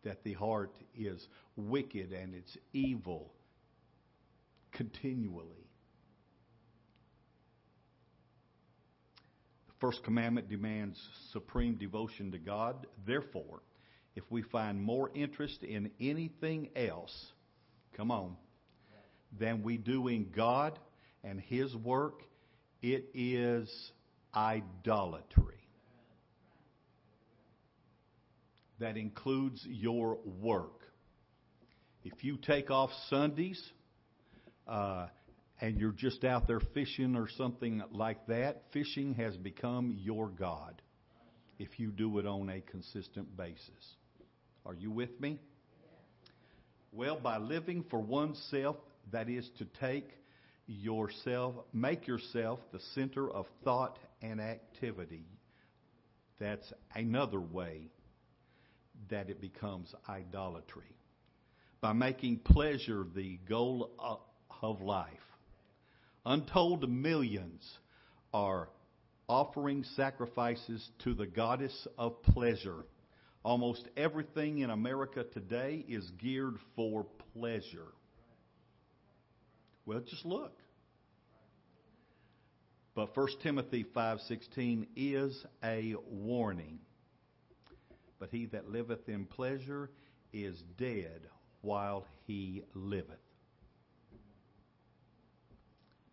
that 0.04 0.24
the 0.24 0.34
heart 0.34 0.74
is 0.98 1.26
wicked 1.56 2.12
and 2.12 2.34
it's 2.34 2.58
evil 2.74 3.32
continually. 4.72 5.48
The 9.68 9.73
first 9.84 10.02
commandment 10.06 10.48
demands 10.48 10.98
supreme 11.34 11.76
devotion 11.76 12.32
to 12.32 12.38
God. 12.38 12.88
Therefore, 13.06 13.62
if 14.16 14.24
we 14.30 14.42
find 14.42 14.82
more 14.82 15.12
interest 15.14 15.62
in 15.62 15.92
anything 16.00 16.70
else, 16.74 17.14
come 17.98 18.10
on, 18.10 18.38
than 19.38 19.62
we 19.62 19.76
do 19.76 20.08
in 20.08 20.32
God 20.34 20.80
and 21.22 21.38
His 21.38 21.76
work, 21.76 22.22
it 22.82 23.10
is 23.14 23.70
idolatry. 24.34 25.68
That 28.80 28.96
includes 28.96 29.66
your 29.68 30.18
work. 30.40 30.80
If 32.06 32.24
you 32.24 32.38
take 32.38 32.72
off 32.72 32.90
Sundays 33.10 33.62
uh, 34.66 35.08
and 35.64 35.80
you're 35.80 35.94
just 35.94 36.26
out 36.26 36.46
there 36.46 36.60
fishing 36.74 37.16
or 37.16 37.30
something 37.38 37.82
like 37.90 38.28
that, 38.28 38.64
fishing 38.74 39.14
has 39.14 39.38
become 39.38 39.96
your 39.98 40.28
God 40.28 40.82
if 41.58 41.80
you 41.80 41.90
do 41.90 42.20
it 42.20 42.28
on 42.28 42.50
a 42.50 42.60
consistent 42.60 43.38
basis. 43.38 43.96
Are 44.66 44.74
you 44.74 44.92
with 44.92 45.18
me? 45.22 45.40
Well, 46.92 47.18
by 47.18 47.38
living 47.38 47.86
for 47.90 48.02
oneself, 48.02 48.76
that 49.14 49.30
is 49.30 49.50
to 49.60 49.66
take 49.80 50.10
yourself, 50.68 51.56
make 51.72 52.08
yourself 52.08 52.60
the 52.74 52.82
center 52.94 53.32
of 53.32 53.46
thought 53.64 53.98
and 54.22 54.42
activity. 54.42 55.26
That's 56.42 56.74
another 56.94 57.40
way 57.40 57.88
that 59.10 59.30
it 59.30 59.40
becomes 59.40 59.96
idolatry. 60.10 60.98
By 61.80 61.94
making 61.94 62.40
pleasure 62.40 63.06
the 63.16 63.40
goal 63.48 63.92
of 64.62 64.82
life. 64.82 65.08
Untold 66.26 66.90
millions 66.90 67.80
are 68.34 68.70
offering 69.28 69.84
sacrifices 69.84 70.90
to 71.00 71.14
the 71.14 71.28
goddess 71.28 71.88
of 71.98 72.22
pleasure 72.24 72.86
Almost 73.44 73.90
everything 73.98 74.60
in 74.60 74.70
America 74.70 75.26
today 75.26 75.84
is 75.88 76.10
geared 76.12 76.56
for 76.78 77.06
pleasure. 77.34 77.92
Well, 79.86 80.00
just 80.00 80.26
look. 80.26 80.58
But 82.96 83.16
1 83.18 83.28
Timothy 83.42 83.84
5:16 83.84 84.88
is 84.96 85.46
a 85.62 85.96
warning. 86.10 86.80
But 88.18 88.30
he 88.30 88.46
that 88.46 88.70
liveth 88.70 89.10
in 89.10 89.26
pleasure 89.26 89.92
is 90.32 90.62
dead 90.78 91.28
while 91.62 92.08
he 92.26 92.64
liveth. 92.74 93.20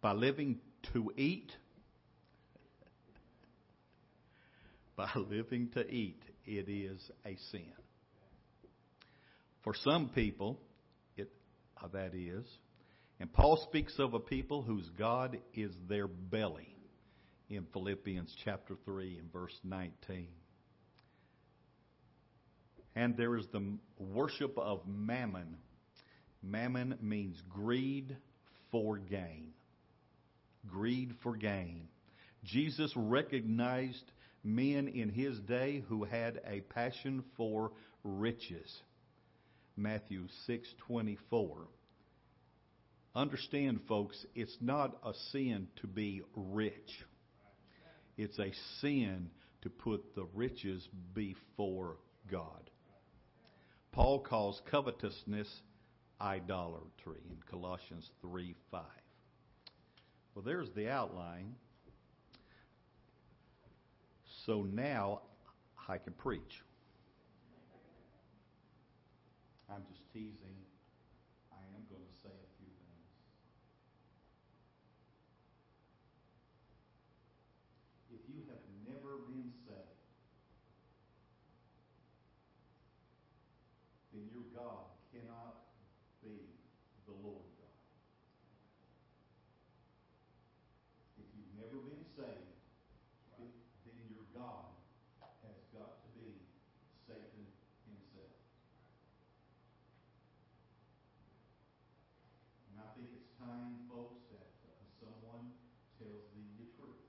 By 0.01 0.13
living 0.13 0.59
to 0.93 1.13
eat, 1.17 1.53
by 4.97 5.11
living 5.15 5.69
to 5.75 5.87
eat, 5.87 6.23
it 6.47 6.69
is 6.69 7.01
a 7.25 7.37
sin. 7.51 7.73
For 9.63 9.75
some 9.75 10.09
people, 10.09 10.59
it 11.17 11.31
uh, 11.83 11.89
that 11.89 12.15
is, 12.15 12.47
and 13.19 13.31
Paul 13.31 13.63
speaks 13.69 13.99
of 13.99 14.15
a 14.15 14.19
people 14.19 14.63
whose 14.63 14.89
God 14.99 15.39
is 15.55 15.73
their 15.89 16.07
belly 16.07 16.75
in 17.51 17.67
Philippians 17.73 18.35
chapter 18.45 18.77
3 18.87 19.19
and 19.19 19.31
verse 19.31 19.59
19. 19.63 20.29
And 22.97 23.17
there 23.17 23.37
is 23.37 23.47
the 23.53 23.77
worship 23.99 24.57
of 24.57 24.81
mammon. 24.87 25.57
Mammon 26.43 26.97
means 27.03 27.41
greed 27.51 28.17
for 28.71 28.97
gain. 28.97 29.53
Greed 30.67 31.15
for 31.23 31.37
gain. 31.37 31.89
Jesus 32.45 32.93
recognized 32.97 34.13
men 34.43 34.89
in 34.89 35.11
his 35.11 35.39
day 35.41 35.83
who 35.89 36.05
had 36.05 36.41
a 36.47 36.61
passion 36.61 37.23
for 37.37 37.73
riches. 38.05 38.83
Matthew 39.77 40.27
6:24. 40.47 41.69
Understand 43.15 43.81
folks, 43.89 44.25
it's 44.35 44.57
not 44.61 44.97
a 45.05 45.13
sin 45.33 45.69
to 45.77 45.87
be 45.87 46.23
rich. 46.35 47.05
It's 48.17 48.39
a 48.39 48.53
sin 48.81 49.31
to 49.63 49.71
put 49.71 50.15
the 50.15 50.27
riches 50.35 50.87
before 51.13 51.97
God. 52.31 52.71
Paul 53.93 54.21
calls 54.21 54.61
covetousness 54.71 55.63
idolatry 56.21 57.21
in 57.29 57.39
Colossians 57.51 58.09
3 58.21 58.55
5. 58.71 58.83
Well, 60.35 60.45
there's 60.45 60.71
the 60.71 60.89
outline. 60.89 61.55
So 64.47 64.67
now 64.73 65.21
I 65.89 65.99
can 65.99 66.13
preach. 66.15 66.63
I'm 69.71 69.83
just 69.93 70.03
teasing. 70.13 70.57
I 71.53 71.63
am 71.77 71.85
going 71.91 72.03
to 72.03 72.17
say 72.23 72.33
a 72.33 72.51
few 72.59 72.67
things. 72.67 73.11
If 78.11 78.23
you 78.27 78.43
have 78.49 78.65
never 78.89 79.23
been 79.29 79.53
saved, 79.69 80.03
then 84.13 84.25
your 84.33 84.49
God 84.57 84.89
cannot 85.13 85.69
be 86.25 86.49
the 87.07 87.15
Lord 87.23 87.47
God. 87.61 87.77
If 91.23 91.29
you've 91.37 91.55
never 91.61 91.79
been 91.87 92.03
saved, 92.17 92.51
God 94.41 94.73
has 95.45 95.59
got 95.75 96.01
to 96.01 96.09
be 96.17 96.33
Satan 97.05 97.45
himself. 97.85 98.33
And 102.71 102.81
I 102.81 102.89
think 102.97 103.13
it's 103.21 103.29
time, 103.37 103.85
folks, 103.91 104.25
that 104.33 104.49
uh, 104.65 104.73
someone 104.97 105.53
tells 105.99 106.25
thee 106.33 106.49
the 106.57 106.73
truth. 106.79 107.05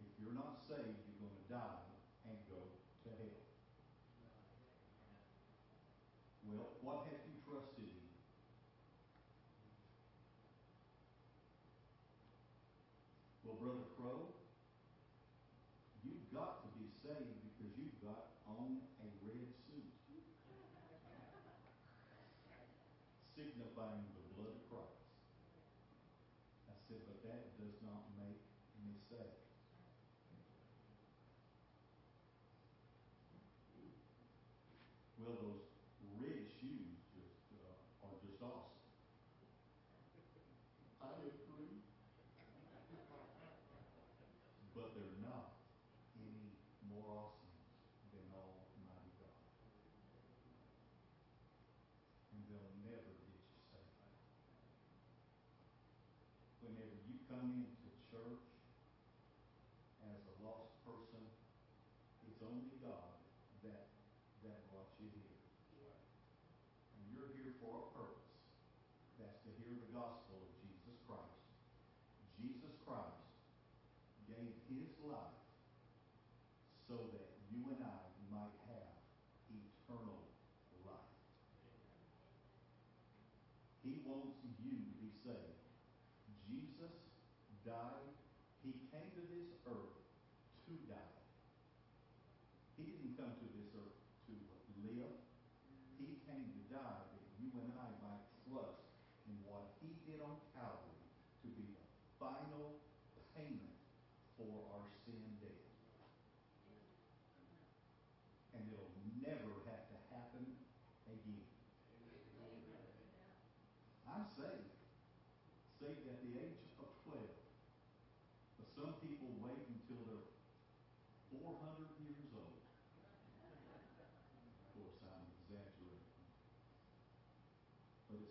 If 0.00 0.08
you're 0.22 0.32
not 0.32 0.62
saved, 0.64 0.94
you're 1.04 1.26
going 1.26 1.36
to 1.36 1.48
die 1.50 1.84
and 2.30 2.38
go 2.48 2.62
to 3.04 3.08
hell. 3.12 3.44
Well, 6.48 6.80
what 6.80 7.12
have 7.12 7.20
you 7.28 7.36
trusted 7.44 7.92
in? 7.92 8.08
Well, 13.44 13.58
Brother 13.60 13.84
Crow, 13.98 14.38
got 16.38 16.62
to 16.62 16.68
be 16.78 16.86
saved 17.02 17.34
because 17.50 17.72
you've 17.74 17.98
got 18.04 18.36
on 18.46 18.78
a 19.02 19.06
red 19.26 19.50
suit. 19.66 19.90
Signifying 23.78 24.17
Coming 57.28 57.66
to 57.84 57.88
church 58.08 58.57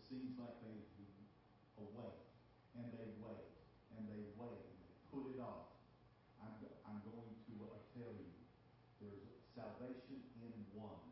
seems 0.07 0.39
like 0.39 0.55
they 0.63 0.79
await 1.75 2.19
and 2.79 2.87
they 2.95 3.09
wait, 3.19 3.47
and 3.95 4.07
they 4.07 4.23
wait, 4.39 4.63
and 4.63 4.77
they 4.79 4.91
put 5.11 5.25
it 5.35 5.39
off. 5.43 5.73
I'm, 6.39 6.53
I'm 6.87 6.99
going 7.03 7.33
to 7.49 7.53
uh, 7.67 7.75
tell 7.91 8.13
you, 8.15 8.31
there's 9.01 9.27
salvation 9.51 10.23
in 10.39 10.53
one. 10.71 11.06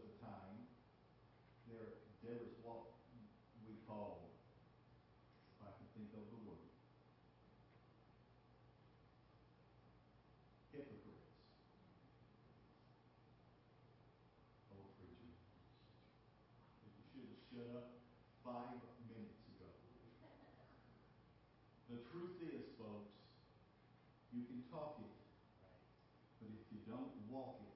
of 0.00 0.08
the 0.08 0.16
time, 0.24 0.56
there, 1.68 2.00
there 2.24 2.40
is 2.40 2.56
what 2.64 2.88
we 3.68 3.76
call, 3.84 4.32
if 5.52 5.60
I 5.60 5.70
can 5.76 5.88
think 5.92 6.08
of 6.16 6.24
the 6.32 6.40
word, 6.48 6.72
hypocrites. 10.72 11.36
old 14.72 14.88
preacher. 14.96 15.36
You 16.88 17.04
should 17.12 17.28
have 17.28 17.44
shut 17.52 17.68
up 17.76 18.00
five 18.40 18.80
minutes 19.04 19.44
ago. 19.52 19.68
the 21.92 22.00
truth 22.08 22.40
is, 22.48 22.72
folks, 22.80 23.12
you 24.32 24.48
can 24.48 24.64
talk 24.72 24.96
it, 25.04 25.12
but 26.40 26.48
if 26.56 26.64
you 26.72 26.80
don't 26.88 27.12
walk 27.28 27.60
it, 27.60 27.69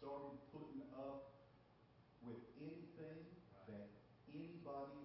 started 0.00 0.40
putting 0.48 0.80
up 0.96 1.44
with 2.24 2.40
anything 2.56 3.20
right. 3.52 3.68
that 3.68 3.86
anybody 4.32 4.96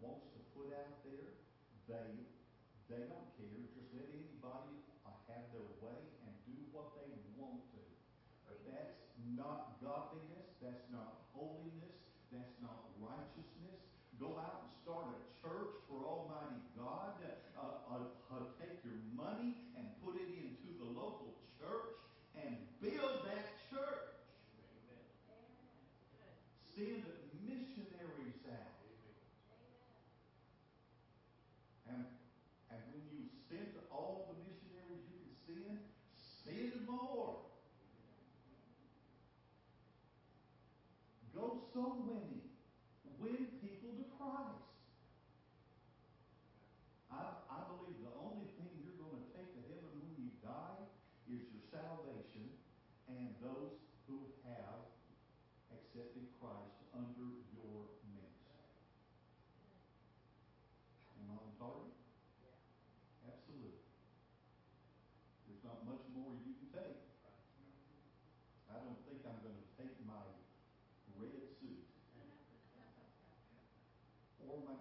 wants 0.00 0.32
to 0.32 0.40
put 0.56 0.72
out 0.72 1.04
there. 1.04 1.36
They 1.84 2.24
they 2.88 3.04
don't 3.04 3.28
care. 3.36 3.68
Just 3.76 3.92
let 3.92 4.08
it. 4.08 4.29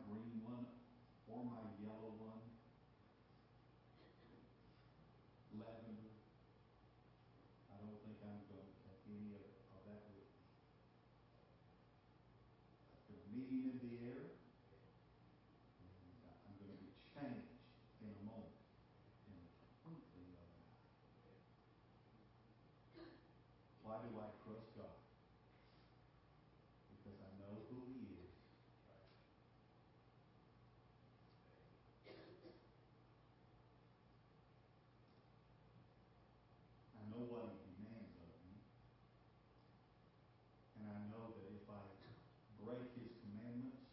Green 0.10 0.41
one 0.41 0.66
or 1.30 1.45
my 1.45 1.62
yellow 1.78 2.18
one, 2.18 2.41
lavender. 5.53 6.18
I 7.70 7.78
don't 7.78 8.01
think 8.01 8.18
I'm 8.26 8.41
going 8.49 8.66
to 8.66 8.78
take 8.89 9.05
any 9.05 9.38
of, 9.38 9.45
of 9.45 9.82
that 9.86 10.01
with 10.10 10.26
me. 10.34 10.49
There's 13.05 13.22
a 13.22 13.30
meeting 13.38 13.70
in 13.70 13.78
the 13.78 13.93
air, 14.10 14.34
and 15.78 15.93
I'm 16.26 16.57
going 16.57 16.74
to 16.74 16.82
be 16.82 16.89
changed 17.14 17.53
in 18.01 18.10
a 18.10 18.18
moment, 18.26 18.57
in 19.30 19.38
the 19.38 19.53
twinkling 19.86 20.34
of 20.34 20.49
an 20.49 20.66
eye. 20.66 20.82
Why 23.86 24.01
do 24.01 24.10
I 24.18 24.34
trust 24.41 24.74
God? 24.74 24.97
Because 26.97 27.22
I 27.22 27.30
know 27.38 27.53
who 27.70 27.86
He 27.93 28.26
is. 28.26 28.34
I 36.93 37.01
know 37.10 37.26
what 37.34 37.49
He 37.49 37.66
demands 37.82 38.14
of 38.22 38.30
me. 38.45 38.62
And 40.78 40.86
I 40.86 41.01
know 41.10 41.34
that 41.34 41.49
if 41.49 41.66
I 41.66 41.82
break 42.62 42.86
His 42.93 43.10
commandments, 43.26 43.89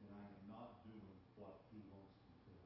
then 0.00 0.16
I 0.16 0.24
am 0.32 0.42
not 0.48 0.80
doing 0.88 1.12
what 1.36 1.60
He 1.68 1.84
wants 1.92 2.16
me 2.24 2.32
to. 2.48 2.56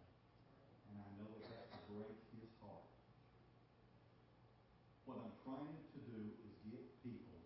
And 0.88 1.02
I 1.02 1.08
know 1.18 1.28
it 1.34 1.42
has 1.50 1.66
to 1.74 1.80
break 1.90 2.14
His 2.38 2.48
heart. 2.62 2.86
What 5.04 5.18
I'm 5.18 5.34
trying 5.42 5.76
to 5.82 5.98
do 6.06 6.20
is 6.46 6.54
get 6.70 6.86
people 7.02 7.42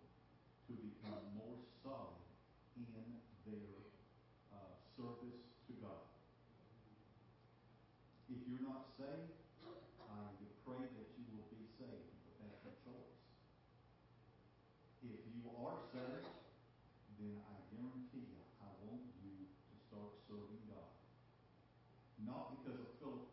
to 0.69 0.73
become 0.77 1.23
more 1.35 1.57
solid 1.81 2.21
in 2.77 2.85
their 3.47 3.79
uh, 4.51 4.75
service 4.99 5.39
to 5.67 5.73
God. 5.79 6.03
If 8.27 8.43
you're 8.43 8.67
not 8.67 8.91
saved, 8.99 9.39
I 10.03 10.35
pray 10.67 10.83
that 10.83 11.07
you 11.15 11.23
will 11.31 11.47
be 11.47 11.63
saved, 11.79 12.11
but 12.27 12.35
that's 12.43 12.59
your 12.67 12.75
choice. 12.83 13.15
If 14.99 15.23
you 15.31 15.47
are 15.63 15.79
saved, 15.95 16.27
then 17.15 17.39
I 17.39 17.55
guarantee 17.71 18.27
you, 18.27 18.43
I 18.59 18.67
want 18.83 19.07
you 19.23 19.47
to 19.47 19.73
start 19.87 20.11
serving 20.27 20.67
God. 20.67 20.91
Not 22.27 22.59
because 22.59 22.83
of 22.83 22.91
Philip 22.99 23.31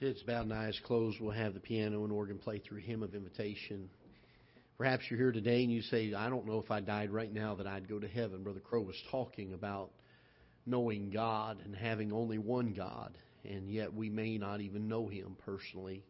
Heads 0.00 0.22
bowed 0.22 0.44
and 0.44 0.54
eyes 0.54 0.80
closed, 0.86 1.20
we'll 1.20 1.32
have 1.32 1.52
the 1.52 1.60
piano 1.60 2.04
and 2.04 2.12
organ 2.12 2.38
play 2.38 2.58
through 2.58 2.78
Hymn 2.78 3.02
of 3.02 3.14
Invitation. 3.14 3.90
Perhaps 4.78 5.04
you're 5.10 5.18
here 5.18 5.30
today 5.30 5.62
and 5.62 5.70
you 5.70 5.82
say, 5.82 6.14
I 6.14 6.30
don't 6.30 6.46
know 6.46 6.58
if 6.58 6.70
I 6.70 6.80
died 6.80 7.10
right 7.10 7.30
now 7.30 7.56
that 7.56 7.66
I'd 7.66 7.86
go 7.86 7.98
to 7.98 8.08
heaven. 8.08 8.42
Brother 8.42 8.60
Crow 8.60 8.80
was 8.80 8.96
talking 9.10 9.52
about 9.52 9.90
knowing 10.64 11.10
God 11.10 11.58
and 11.66 11.76
having 11.76 12.14
only 12.14 12.38
one 12.38 12.72
God, 12.72 13.12
and 13.44 13.68
yet 13.70 13.92
we 13.92 14.08
may 14.08 14.38
not 14.38 14.62
even 14.62 14.88
know 14.88 15.06
Him 15.06 15.36
personally. 15.44 16.02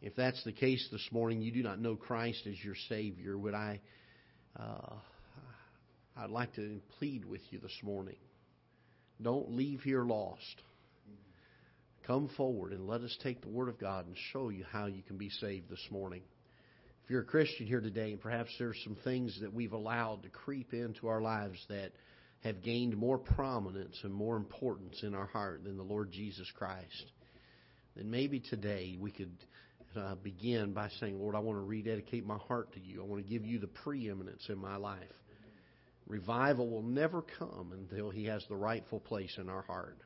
If 0.00 0.14
that's 0.14 0.44
the 0.44 0.52
case 0.52 0.88
this 0.92 1.08
morning, 1.10 1.42
you 1.42 1.50
do 1.50 1.64
not 1.64 1.80
know 1.80 1.96
Christ 1.96 2.46
as 2.46 2.62
your 2.62 2.76
Savior, 2.88 3.36
would 3.36 3.54
I, 3.54 3.80
uh, 4.56 4.94
I'd 6.16 6.30
like 6.30 6.54
to 6.54 6.80
plead 7.00 7.24
with 7.24 7.42
you 7.50 7.58
this 7.58 7.80
morning. 7.82 8.18
Don't 9.20 9.56
leave 9.56 9.80
here 9.80 10.04
lost. 10.04 10.62
Come 12.08 12.30
forward 12.38 12.72
and 12.72 12.88
let 12.88 13.02
us 13.02 13.14
take 13.22 13.42
the 13.42 13.50
Word 13.50 13.68
of 13.68 13.78
God 13.78 14.06
and 14.06 14.16
show 14.32 14.48
you 14.48 14.64
how 14.72 14.86
you 14.86 15.02
can 15.02 15.18
be 15.18 15.28
saved 15.28 15.68
this 15.68 15.86
morning. 15.90 16.22
If 17.04 17.10
you're 17.10 17.20
a 17.20 17.26
Christian 17.26 17.66
here 17.66 17.82
today, 17.82 18.12
and 18.12 18.20
perhaps 18.20 18.48
there's 18.58 18.80
some 18.82 18.96
things 19.04 19.38
that 19.42 19.52
we've 19.52 19.74
allowed 19.74 20.22
to 20.22 20.30
creep 20.30 20.72
into 20.72 21.08
our 21.08 21.20
lives 21.20 21.58
that 21.68 21.92
have 22.44 22.62
gained 22.62 22.96
more 22.96 23.18
prominence 23.18 24.00
and 24.04 24.14
more 24.14 24.38
importance 24.38 25.02
in 25.02 25.14
our 25.14 25.26
heart 25.26 25.64
than 25.64 25.76
the 25.76 25.82
Lord 25.82 26.10
Jesus 26.10 26.50
Christ, 26.56 27.12
then 27.94 28.10
maybe 28.10 28.40
today 28.40 28.96
we 28.98 29.10
could 29.10 29.36
uh, 29.94 30.14
begin 30.14 30.72
by 30.72 30.88
saying, 31.00 31.20
Lord, 31.20 31.34
I 31.34 31.40
want 31.40 31.58
to 31.58 31.62
rededicate 31.62 32.24
my 32.24 32.38
heart 32.38 32.72
to 32.72 32.80
you. 32.80 33.02
I 33.02 33.04
want 33.04 33.22
to 33.22 33.30
give 33.30 33.44
you 33.44 33.58
the 33.58 33.66
preeminence 33.66 34.46
in 34.48 34.56
my 34.56 34.76
life. 34.76 35.02
Revival 36.06 36.70
will 36.70 36.82
never 36.82 37.20
come 37.38 37.74
until 37.74 38.08
He 38.08 38.24
has 38.24 38.42
the 38.48 38.56
rightful 38.56 38.98
place 38.98 39.36
in 39.36 39.50
our 39.50 39.62
heart. 39.62 39.98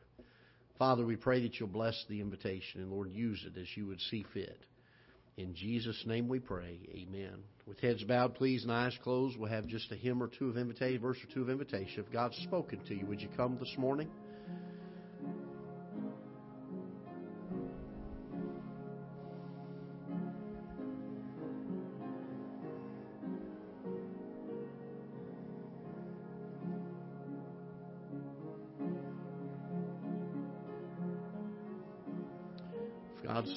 Father, 0.82 1.06
we 1.06 1.14
pray 1.14 1.40
that 1.42 1.60
you'll 1.60 1.68
bless 1.68 2.04
the 2.08 2.20
invitation 2.20 2.80
and, 2.80 2.90
Lord, 2.90 3.12
use 3.12 3.46
it 3.46 3.56
as 3.56 3.68
you 3.76 3.86
would 3.86 4.00
see 4.00 4.26
fit. 4.34 4.58
In 5.36 5.54
Jesus' 5.54 6.02
name 6.06 6.26
we 6.26 6.40
pray. 6.40 6.76
Amen. 6.92 7.34
With 7.68 7.78
heads 7.78 8.02
bowed, 8.02 8.34
please, 8.34 8.64
and 8.64 8.72
eyes 8.72 8.98
closed, 9.00 9.38
we'll 9.38 9.48
have 9.48 9.68
just 9.68 9.92
a 9.92 9.94
hymn 9.94 10.20
or 10.20 10.26
two 10.26 10.48
of 10.48 10.56
invitation, 10.56 11.00
verse 11.00 11.18
or 11.22 11.32
two 11.32 11.42
of 11.42 11.50
invitation. 11.50 12.02
If 12.04 12.12
God's 12.12 12.36
spoken 12.38 12.80
to 12.88 12.96
you, 12.96 13.06
would 13.06 13.20
you 13.20 13.28
come 13.36 13.58
this 13.60 13.72
morning? 13.78 14.10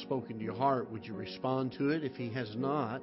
Spoken 0.06 0.38
to 0.38 0.44
your 0.44 0.56
heart, 0.56 0.92
would 0.92 1.06
you 1.06 1.16
respond 1.16 1.74
to 1.74 1.90
it? 1.90 2.04
If 2.04 2.16
He 2.16 2.30
has 2.30 2.56
not, 2.56 3.02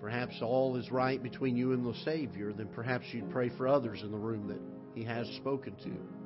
perhaps 0.00 0.40
all 0.40 0.76
is 0.76 0.90
right 0.90 1.22
between 1.22 1.56
you 1.56 1.72
and 1.72 1.84
the 1.84 1.98
Savior, 2.04 2.52
then 2.52 2.68
perhaps 2.68 3.04
you'd 3.12 3.30
pray 3.30 3.50
for 3.50 3.68
others 3.68 4.02
in 4.02 4.10
the 4.10 4.18
room 4.18 4.48
that 4.48 4.60
He 4.94 5.04
has 5.04 5.28
spoken 5.36 5.74
to. 5.84 6.23